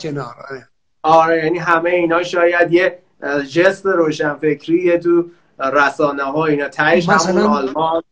[0.00, 0.68] کنار آره.
[1.02, 2.98] آره یعنی همه اینا شاید یه
[3.52, 5.24] جست روشنفکری تو
[5.58, 8.02] رسانه ها اینا تایش همون آلمان.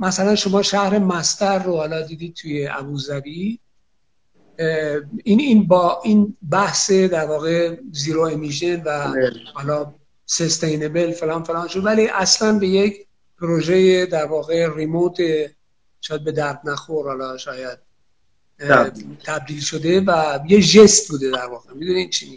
[0.00, 3.58] مثلا شما شهر مستر رو حالا دیدید توی ابوظبی.
[5.24, 9.32] این این با این بحث در واقع زیرو امیشن و بله.
[9.54, 9.94] حالا
[10.26, 11.84] سستینبل فلان فلان شد.
[11.84, 13.06] ولی اصلا به یک
[13.40, 15.16] پروژه در واقع ریموت
[16.00, 17.78] شاید به درد نخور حالا شاید
[19.24, 21.74] تبدیل شده و یه جست بوده در واقع.
[21.74, 22.36] می‌دونین چی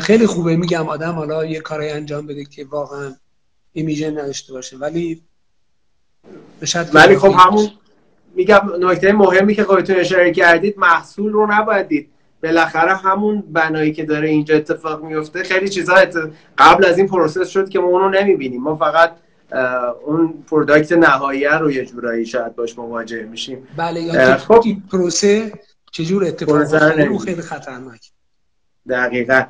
[0.00, 0.56] خیلی خوبه.
[0.56, 3.16] میگم آدم حالا یه کاری انجام بده که واقعا
[3.72, 4.76] ایمیژن نداشته باشه.
[4.76, 5.22] ولی
[6.92, 7.70] ولی خب همون
[8.38, 12.08] میگم نکته مهمی که خودتون اشاره کردید محصول رو نباید دید.
[12.42, 15.94] بالاخره همون بنایی که داره اینجا اتفاق میفته خیلی چیزا
[16.58, 18.62] قبل از این process شد که ما اونو نمی‌بینیم.
[18.62, 19.12] ما فقط
[20.06, 23.68] اون product نهایی رو یه جورایی شاید باش مواجه میشیم.
[23.76, 24.64] بله یا خب.
[24.92, 25.52] پروسه
[25.92, 26.56] چجور اتفاق
[27.10, 28.10] اون خیلی خطرناک.
[28.88, 29.42] دقیقا.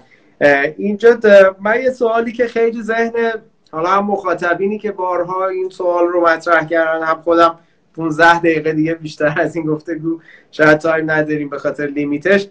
[0.76, 1.18] اینجا
[1.60, 3.12] من یه سوالی که خیلی ذهن
[3.72, 7.58] حالا هم مخاطبینی که بارها این سوال رو مطرح کردن هم خودم
[7.98, 10.20] 15 دقیقه دیگه بیشتر از این گفتگو
[10.50, 12.48] شاید time نداریم به خاطر limit ش.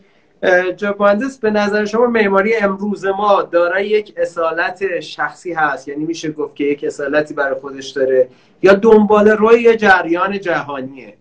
[0.78, 6.32] جا مهندس به نظر شما معماری امروز ما دارای یک اصالت شخصی هست؟ یعنی میشه
[6.32, 8.30] گفت که یک اصالتی برای خودش داره
[8.62, 11.14] یا دنباله روی یه جریان جهانیه؟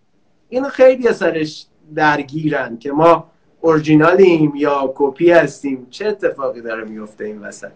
[0.49, 5.87] این خیلیا سرش درگیرن که ما اورجینالیم یا کپی هستیم.
[5.91, 7.71] چه اتفاقی داره میفته این وسط؟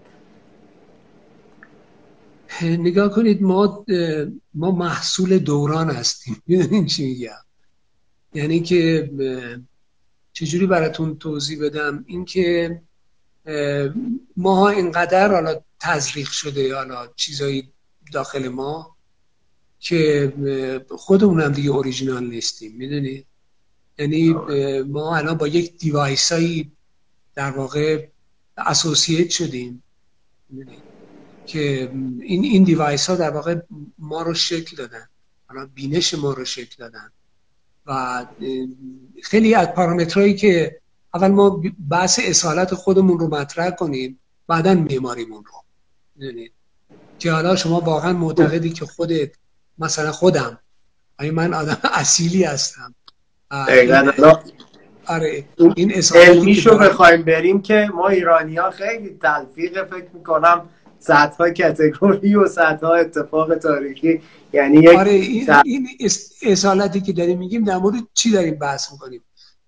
[2.63, 3.85] نگاه کنید ما
[4.55, 6.43] ما محصول دوران هستیم.
[6.47, 7.45] می‌دونین چی میگم؟
[8.35, 9.11] یعنی که
[10.33, 12.81] چجوری براتون توضیح بدم؟ اینکه
[14.37, 17.73] ما اینقدر حالا تزریق شده حالا چیزایی
[18.13, 18.97] داخل ما
[19.79, 20.33] که
[20.91, 22.77] خودمون هم دیگه اوریجینال نیستیم.
[22.77, 23.27] می‌دونید
[23.99, 24.33] یعنی
[24.83, 26.73] ما الان با یک دیوایس هایی
[27.35, 28.07] در واقع
[28.57, 29.83] اسوسییت شدیم.
[31.53, 31.91] که
[32.21, 33.57] این این دیوایس ها در واقع
[33.99, 35.09] ما رو شکل دادن.
[35.49, 37.11] حالا بینش ما رو شکل دادن.
[37.87, 38.25] و
[39.23, 40.81] خیلی از پارامترهایی که
[41.15, 45.53] اول ما بحث اصالت خودمون رو مطرح کنیم بعدا معماریمون رو.
[46.17, 46.53] می‌دونید
[47.19, 49.31] که حالا شما واقعا معتقدی که خودت
[49.79, 50.59] مثلا خودم
[51.33, 52.95] من آدم اصیلی هستم؟
[55.07, 55.45] آره
[55.77, 60.69] این علمیشو بخوایم بریم که ما ایرانی ها خیلی تلفیق فکر می‌کنم
[61.09, 62.49] ها کتگوری و
[62.83, 64.21] ها اتفاق تاریخی.
[64.53, 65.89] یعنی یک آره این,
[66.43, 69.23] اصالتی که داریم میگیم در مورد چی داریم بحث می‌کنیم؟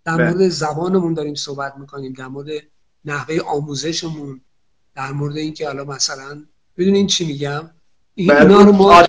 [0.05, 0.30] در بله.
[0.30, 2.49] مورد زبانمون داریم صحبت می‌کنیم در مورد
[3.05, 4.41] نحوه آموزشمون
[4.97, 6.45] در مورد اینکه حالا مثلا
[6.78, 7.70] بدونین چی میگم؟
[8.14, 9.03] این بله، اینا رو ما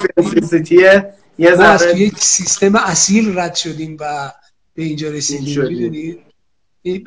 [1.37, 4.31] یه از یک سیستم اصیل رد شدیم و
[4.73, 6.17] به اینجا رسیدیم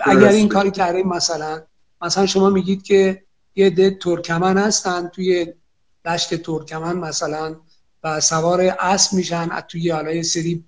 [0.01, 1.63] اگر این کاری کردیم مثلا
[2.03, 3.26] مثلا شما میگید که
[3.57, 5.55] یه ده ترکمن هستن توی
[6.05, 7.57] دشت ترکمن مثلا
[8.05, 10.65] و سوار اسب میشن توی حالا یه سری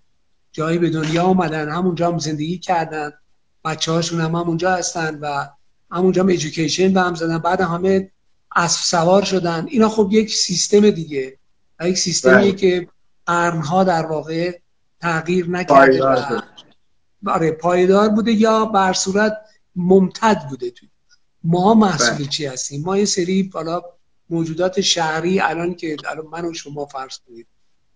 [0.52, 3.12] جایی به دنیا آمدن همونجا هم زندگی کردن.
[3.64, 5.48] بچه هاشون هم همونجا هستن و
[5.90, 7.38] همونجا هم ایژوکیشن به هم زدن.
[7.38, 8.10] بعد همه
[8.56, 9.66] اسب سوار شدن.
[9.70, 11.38] اینا خب یک سیستم دیگه.
[11.80, 12.52] و یک سیستمی بله.
[12.52, 12.88] که
[13.26, 14.58] قرنها در واقع
[15.00, 16.04] تغییر نکرده
[17.26, 19.36] آره پایدار بوده یا بر صورت
[19.76, 20.88] ممتد بوده توی
[21.48, 22.26] ما محصول بله.
[22.26, 23.82] چی هستیم؟ ما یه سری حالا
[24.30, 27.46] موجودات شهری الان که الان من و شما فرض کنید.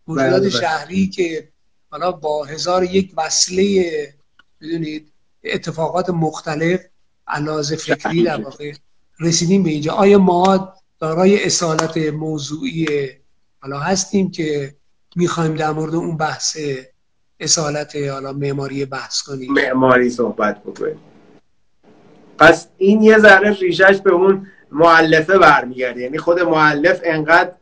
[0.07, 0.61] موجودات بله، بله.
[0.61, 1.48] شهری که
[1.90, 4.14] حالا با هزار یک وصله
[4.61, 5.12] بدونید
[5.44, 6.80] اتفاقات مختلف
[7.26, 8.72] علاوه فکری در واقع
[9.20, 9.92] رسیدیم به اینجا.
[9.92, 12.86] آیا ما دارای اصالت موضوعی
[13.61, 14.74] حالا هستیم که
[15.16, 16.59] می‌خوایم در مورد اون بحث
[17.40, 21.11] اصالت حالا معماری بحث کنیم؟ معماری صحبت بکنیم.
[22.43, 26.01] پس این یه ذره ریشش به اون معلفه برمیگرده.
[26.01, 27.53] یعنی خود معلف انقدر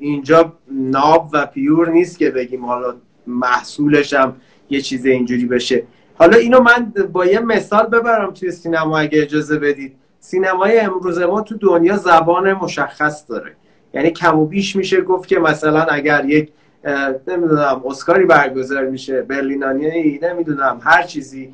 [0.00, 2.94] اینجا ناب و پیور نیست که بگیم حالا
[3.26, 4.36] محصولش هم
[4.70, 5.82] یه چیز اینجوری بشه.
[6.14, 9.96] حالا اینو من با یه مثال ببرم توی سینما اگه اجازه بدید.
[10.20, 13.52] سینمای امروز ما تو دنیا زبان مشخص داره.
[13.94, 16.52] یعنی کم و بیش میشه گفت که مثلا اگر یک
[17.28, 21.52] نمی‌دونم اسکاری برگزار میشه برلینانی نمی‌دونم هر چیزی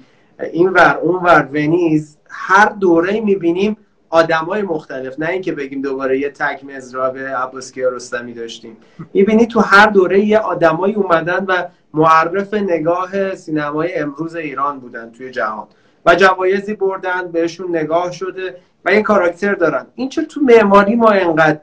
[0.53, 3.77] این ور اون ور ونیز هر دوره می‌بینیم
[4.11, 5.19] آدمای مختلف.
[5.19, 8.77] نه اینکه بگیم دوباره یه تک مزراب عباس کیارستمی داشتیم.
[9.15, 11.65] می‌بینی تو هر دوره یه آدمایی اومدن و
[11.95, 15.67] معرف نگاه سینمای امروز ایران بودن توی جهان.
[16.07, 19.87] و جوایزی بردن بهشون نگاه شده و این کاراکتر دارن.
[19.95, 21.61] این چه تو معماری ما انقدر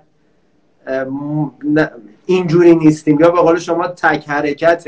[2.25, 3.19] اینجوری نیستیم.
[3.19, 4.87] یا به قول شما تک حرکت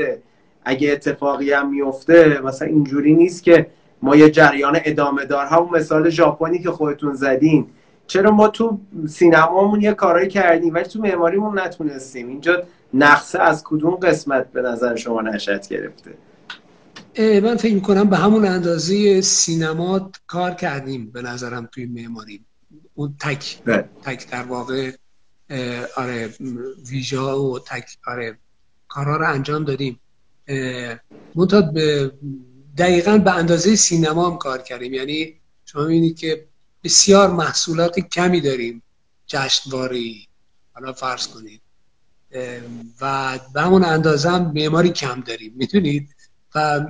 [0.64, 3.66] اگه اتفاقی هم میفته مثلا اینجوری نیست که
[4.02, 7.66] ما یه جریان ادامه دار همون مثال ژاپنی که خودتون زدین.
[8.06, 12.62] چرا ما تو سینمامون یه کارایی کردیم ولی تو معماریمون نتونستیم؟ اینجا
[12.94, 16.10] نقصه از کدوم قسمت به نظر شما نشد گرفته؟
[17.18, 22.40] من فکر کنم به همون اندازه سینما کار کردیم به نظرم توی معماری.
[22.94, 23.84] اون تک بله.
[24.04, 24.90] تک در واقع
[25.96, 26.30] آره
[26.90, 28.38] ویژا و تک آره
[28.88, 30.00] کارها رو انجام دادیم.
[31.34, 31.72] منتها
[32.78, 34.94] دقیقا به اندازه سینما هم کار کردیم.
[34.94, 35.34] یعنی
[35.64, 36.46] شما می‌بینید که
[36.84, 38.82] بسیار محصولات کمی داریم.
[39.26, 40.28] جشنواری
[40.72, 41.60] حالا فرض کنید.
[43.00, 45.52] و به همون اندازه هم معماری کم داریم.
[45.56, 46.08] می‌دونید؟
[46.54, 46.80] و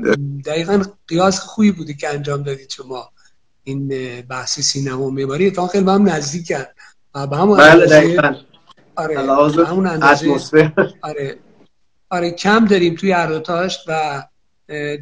[0.44, 3.10] دقیقا قیاس خوبی بوده که انجام دادید شما
[3.64, 3.88] این
[4.20, 5.50] بحث سینما و معماری.
[5.50, 6.64] تا خیلی به هم نزدیکن.
[7.14, 8.44] و به همون بله
[8.96, 9.20] آره
[9.66, 11.38] همون اندازه آره.
[12.10, 13.42] آره کم داریم توی هر
[13.88, 14.24] و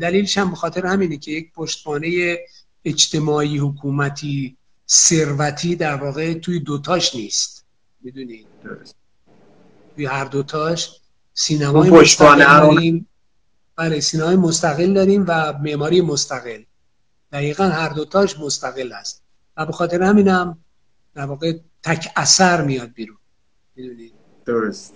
[0.00, 2.38] دلیلش هم بخاطر همینه که یک پشتوانه
[2.84, 4.56] اجتماعی حکومتی
[4.88, 7.64] ثروتی در واقع توی دوتاش نیست.
[8.00, 8.46] می‌دونید
[9.96, 11.00] توی هر دوتاش
[11.34, 13.08] سینمای مستقل داریم.
[13.76, 16.62] بله سینمای مستقل داریم و معماری مستقل.
[17.32, 19.22] دقیقا هر دوتاش مستقل است.
[19.56, 20.58] و به خاطر همینم
[21.14, 23.18] در واقع تک اثر میاد بیرون.
[23.76, 24.12] می‌دونید
[24.46, 24.94] درست.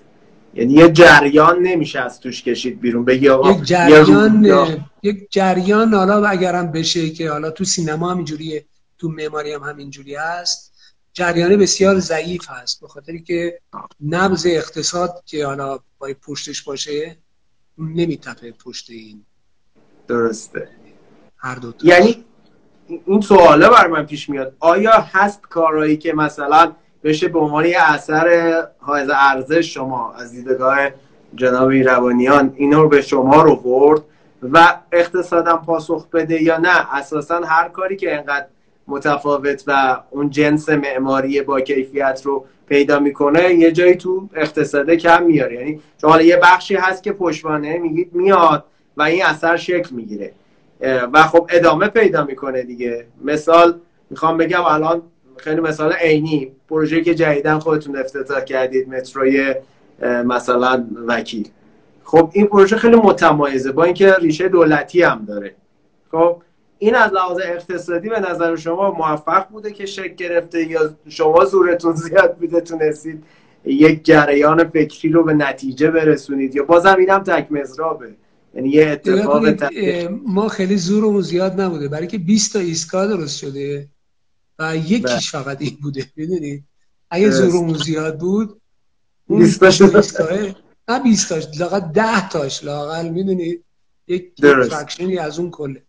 [0.57, 3.05] یعنی یه جریان نمیشه از توش کشید بیرون.
[3.05, 8.65] بگی آقا یک جریان یک جریان حالا اگرم بشه که حالا تو سینما همینجوریه
[8.99, 10.73] تو معماری هم همینجوری هست.
[11.13, 13.61] جریان بسیار ضعیف هست به خاطری که
[14.07, 17.17] نبض اقتصاد که حالا باید پشتش باشه
[17.79, 19.25] نمیتپه پشت این.
[20.09, 20.69] درسته.
[21.37, 22.25] هر دو یعنی
[23.07, 24.57] این سواله بر من پیش میاد.
[24.61, 26.73] آیا هست کارهایی که مثلا
[27.07, 30.79] بشه به عنوان یه اثر حائز ارزش شما از دیدگاه
[31.35, 34.03] جناب روانیان اینو رو به شما رو برد
[34.43, 36.95] و اقتصادم پاسخ بده یا نه.
[36.95, 38.47] اساسا هر کاری که انقدر
[38.89, 45.23] متفاوت و اون جنس معماری با کیفیت رو پیدا می‌کنه یه جایی تو اقتصاده کم
[45.23, 48.65] میاره یعنی شما یه بخشی هست که پشتوانه میگید میاد
[48.97, 50.33] و این اثر شکل می‌گیره.
[51.13, 53.07] و خب ادامه پیدا می‌کنه دیگه.
[53.25, 53.81] مثال
[54.11, 55.03] می‌خوام بگم الان
[55.39, 56.53] خیلی مثال عینی.
[56.69, 59.55] پروژه که جدیدن خودتون افتتاح کردید متروی
[60.03, 61.49] مثلا وکیل.
[62.05, 63.73] خب این پروژه خیلی متمایزه.
[63.73, 65.55] با اینکه ریشه دولتی هم داره.
[66.11, 66.43] خب
[66.79, 71.95] این از لحاظ اقتصادی به نظر شما موفق بوده که شکل گرفته یا شما زورتون
[71.95, 73.25] زیاد بوده تونستید
[73.65, 78.15] یک جریان فکری رو به نتیجه برسونید؟ یا بازم اینم تک مزرابه
[78.55, 79.43] یعنی یه اتفاق
[80.27, 81.89] ما خیلی زورمون زیاد نبوده.
[81.89, 83.89] برای که 20 تا ایستگاه درست شده.
[84.59, 85.19] و یکیش بله.
[85.19, 86.65] فقط این بوده ببینید
[87.11, 88.61] اگه زورمون زیاد بود
[89.27, 90.39] اون 20 ایستگاه
[90.89, 93.65] نه 20 تاش لاقل 10 تاش لاقل می‌دونید
[94.09, 95.83] یک فراکشنی از اون کله.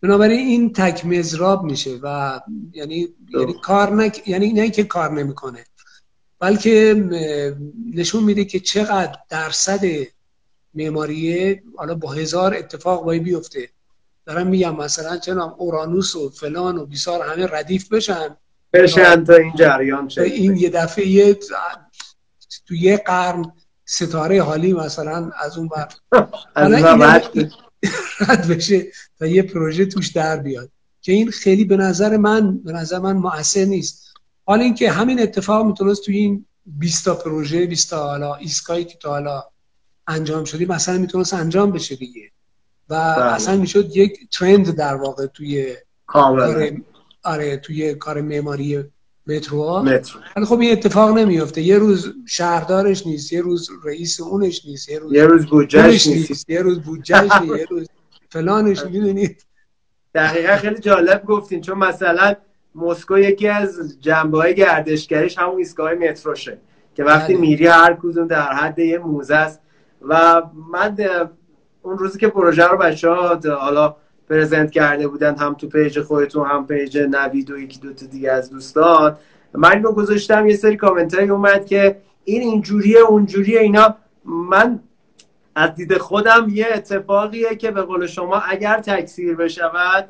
[0.00, 2.40] بنابراین این تک مزراب میشه و
[2.72, 4.28] یعنی یعنی کار نک...
[4.28, 5.64] یعنی نه که کار نمی‌کنه
[6.38, 6.94] بلکه
[7.94, 9.84] نشون میده که چقدر درصد
[10.74, 13.68] معماریه حالا با هزار اتفاق باید بیفته.
[14.26, 18.36] دارم میگم مثلا چنان اورانوس و فلان و بیسار همه ردیف بشن.
[18.72, 21.38] بشن تا این جریان شه این یه دفعه یه
[22.66, 23.52] تو یه قرن
[23.84, 25.88] ستاره حالی مثلا از اون بر
[28.28, 28.86] رد بشه.
[29.20, 30.70] و یه پروژه توش در بیاد.
[31.00, 34.14] که این خیلی به نظر من به نظر من مؤثر نیست.
[34.44, 38.98] حالا اینکه همین اتفاق می‌تونست توی این 20 تا پروژه 20 تا حالا ایسکایی که
[38.98, 39.44] تا حالا
[40.06, 42.30] انجام شدی مثلا می‌تونست انجام بشه دیگه.
[42.88, 43.24] و بله.
[43.24, 45.76] اصلا می‌شد یک ترند در واقع توی
[46.06, 46.80] کار
[47.24, 48.84] آره توی کار معماری
[49.26, 49.84] مترو
[50.36, 54.98] ولی خب این اتفاق نمیفته یه روز شهردارش نیست یه روز رئیس اونش نیست یه
[54.98, 56.50] روز یه روز بودجهش نیست.
[56.50, 57.88] یه روز بودجهش یه روز
[58.30, 59.46] فلانش می‌دونید؟
[60.14, 62.34] دقیقا خیلی جالب گفتین چون مثلا
[62.74, 66.58] مسکو یکی از جنبه های گردشگریش همون ایستگاه متروشه
[66.94, 67.40] که وقتی بله.
[67.40, 69.60] میری هر کدوم در حد یه موزه است.
[70.08, 70.96] و من
[71.82, 73.96] اون روزی که پروژه رو بچه ها حالا
[74.30, 78.50] present کرده بودن هم تو page خودتون هم page نوید و یکی دوتا دیگه از
[78.50, 79.16] دوستان
[79.54, 84.80] من رو گذاشتم یه سری کامنت اومد که این اینجوریه اونجوریه اینا من
[85.54, 90.08] از دید خودم یه اتفاقیه که به قول شما اگر تکثیر بشود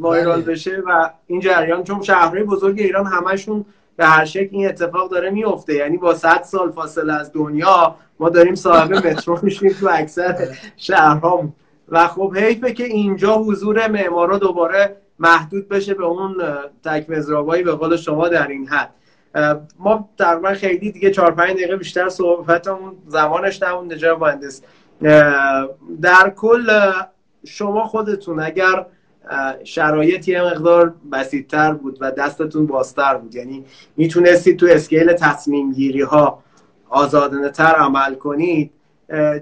[0.00, 0.52] viral بله.
[0.52, 3.64] بشه و این جریان چون شهرهای بزرگ ایران همشون
[4.00, 5.74] به هر شکل این اتفاق داره میفته.
[5.74, 10.48] یعنی با 100 سال فاصله از دنیا ما داریم صاحب مترو میشیم تو اکثر.
[10.76, 11.48] شهرها
[11.88, 16.36] و خب حیفه که اینجا حضور معمارا دوباره محدود بشه به اون
[16.84, 18.94] تک مزرابایی به قول شما در این حد.
[19.78, 24.62] ما تقریبا خیلی دیگه 4 5 دقیقه بیشتر صحبتمون زمانش نمونده جناب مهندس.
[26.02, 26.92] در کل
[27.46, 28.86] شما خودتون اگر
[29.64, 33.34] شرایط یه مقدار بسیدتر بود و دستتون بازتر بود.
[33.34, 33.64] یعنی
[33.96, 36.42] می‌تونستید تو اسکیل تصمیم گیری ها
[36.88, 38.70] آزادانه تر عمل کنید.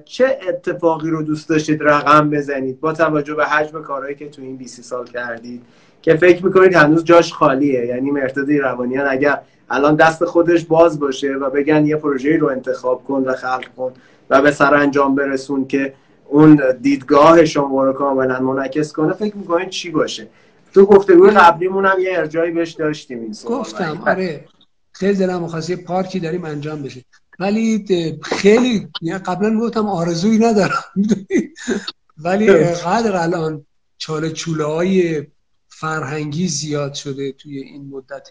[0.05, 4.57] چه اتفاقی رو دوست داشتید رقم بزنید؟ با توجه به حجم کارهایی که تو این
[4.57, 5.63] 20 سال کردید
[6.03, 7.87] که فکر می‌کنید هنوز جاش خالیه.
[7.87, 13.05] یعنی مرتضی روانیان اگر الان دست خودش باز باشه و بگن یه پروژه رو انتخاب
[13.05, 13.93] کن و خلق کن
[14.31, 15.95] و به سرانجام برسون که
[16.29, 20.29] اون دیدگاه شما رو کاملا منعکس کنه فکر می‌کنید چی باشه؟
[20.75, 24.45] تو گفتگوی قبلیمون هم یه ارجایی بهش داشتیم این گفتم آره.
[24.93, 27.05] خیلی دلم می‌خواد پارکی داریم انجام بشه.
[27.39, 27.85] ولی
[28.23, 28.89] خیلی
[29.27, 30.85] قبلا گفتم آرزویی ندارم.
[32.25, 33.67] ولی قدر الان
[33.99, 35.27] چاله چوله های
[35.69, 38.29] فرهنگی زیاد شده توی این مدت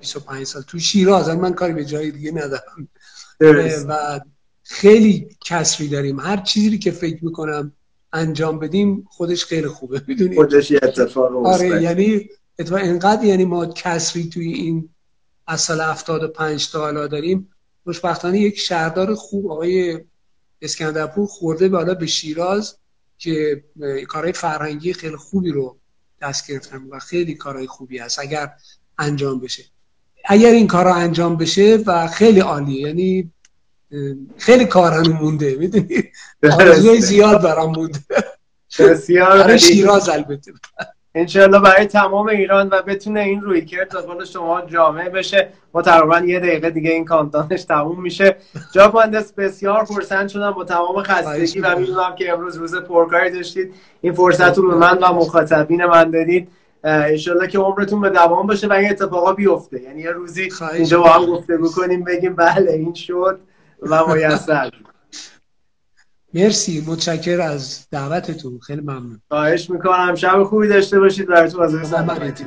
[0.00, 0.62] 25 سال.
[0.62, 2.88] تو شیراز من کاری به جای دیگه ندارم.
[3.88, 4.20] و
[4.70, 6.20] خیلی کسری داریم.
[6.20, 7.72] هر چیزی که فکر می‌کنم
[8.12, 10.02] انجام بدیم خودش خیلی خوبه.
[10.06, 14.88] می‌دونی؟ خودش اتفاق آره یعنی اتفاق اینقدر یعنی ما کسری توی این
[15.46, 17.48] از سال 75 تا حالا داریم.
[17.84, 19.98] خوشبختانه یک شهردار خوب آقای
[20.62, 22.76] اسکندرپور خورده بالا به شیراز
[23.18, 23.64] که
[24.08, 25.78] کارهای فرهنگی خیلی خوبی رو
[26.22, 28.50] دست گرفتن و خیلی کارهای خوبی هست اگر
[28.98, 29.64] انجام بشه.
[30.24, 32.80] اگر این کارا انجام بشه و خیلی عالیه.
[32.80, 33.32] یعنی
[34.36, 36.02] خیلی کار مونده می‌دونی؟
[36.52, 37.98] آرزوی زیاد برام مونده.
[38.78, 40.52] بسیار شیراز البته.
[41.14, 45.48] انشالله برای تمام ایران و بتونه این روی کرد قول شما جامعه بشه.
[45.74, 48.36] ما تقریبا یه دقیقه دیگه این کانتانش تموم میشه.
[48.72, 53.74] جا مهندس بسیار فرصت شدم با تمام خستگی و می‌دونم که امروز روز پرکاری داشتید.
[54.00, 56.48] این فرصت رو به من و مخاطبین من دادید.
[56.84, 59.82] انشالله که عمرتون به دوام باشه و این اتفاقا بیفته.
[59.82, 63.40] یعنی یه روزی اینجا با هم گفته بکنیم بگیم بله این شد.
[63.82, 64.70] و میسر
[66.34, 68.58] مرسی متشکر از دعوتتون.
[68.58, 69.20] خیلی ممنون.
[69.28, 70.14] خواهش می‌کنم.
[70.14, 71.28] شب خوبی داشته باشید.
[71.28, 72.44] براتون از سلامتی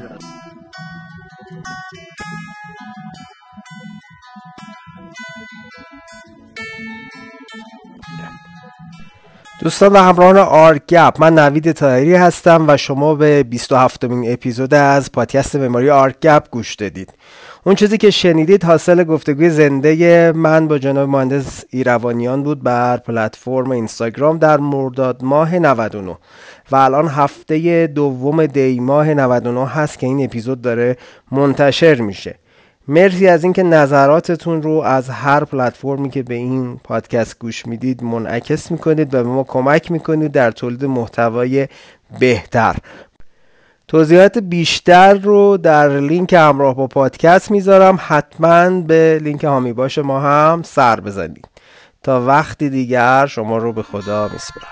[9.60, 15.12] دوستان و همراهان آرگپ من نوید تاهری هستم و شما به 27 مین اپیزود از
[15.12, 17.14] پادکست مموری آرگپ گوش دادید.
[17.66, 23.72] اون چیزی که شنیدید حاصل گفتگوی زنده من با جناب مهندس ایروانیان بود بر پلتفرم
[23.72, 26.18] اینستاگرام در مرداد ماه 99
[26.72, 30.98] و الان هفته دوم دی ماه 99 هست که این اپیزود داره
[31.32, 32.36] منتشر میشه.
[32.88, 38.72] مرسی از اینکه نظراتتون رو از هر پلتفرمی که به این پادکست گوش می‌دید منعکس
[38.72, 41.68] می‌کنید و به ما کمک می‌کنید در تولید محتوای
[42.20, 42.76] بهتر.
[43.94, 48.00] توضیحات بیشتر رو در لینک همراه با پادکست می‌ذارم.
[48.08, 51.48] حتما به لینک هامی باش ما هم سر بزنید
[52.04, 54.68] تا وقتی دیگر شما رو به خدا میسپارم.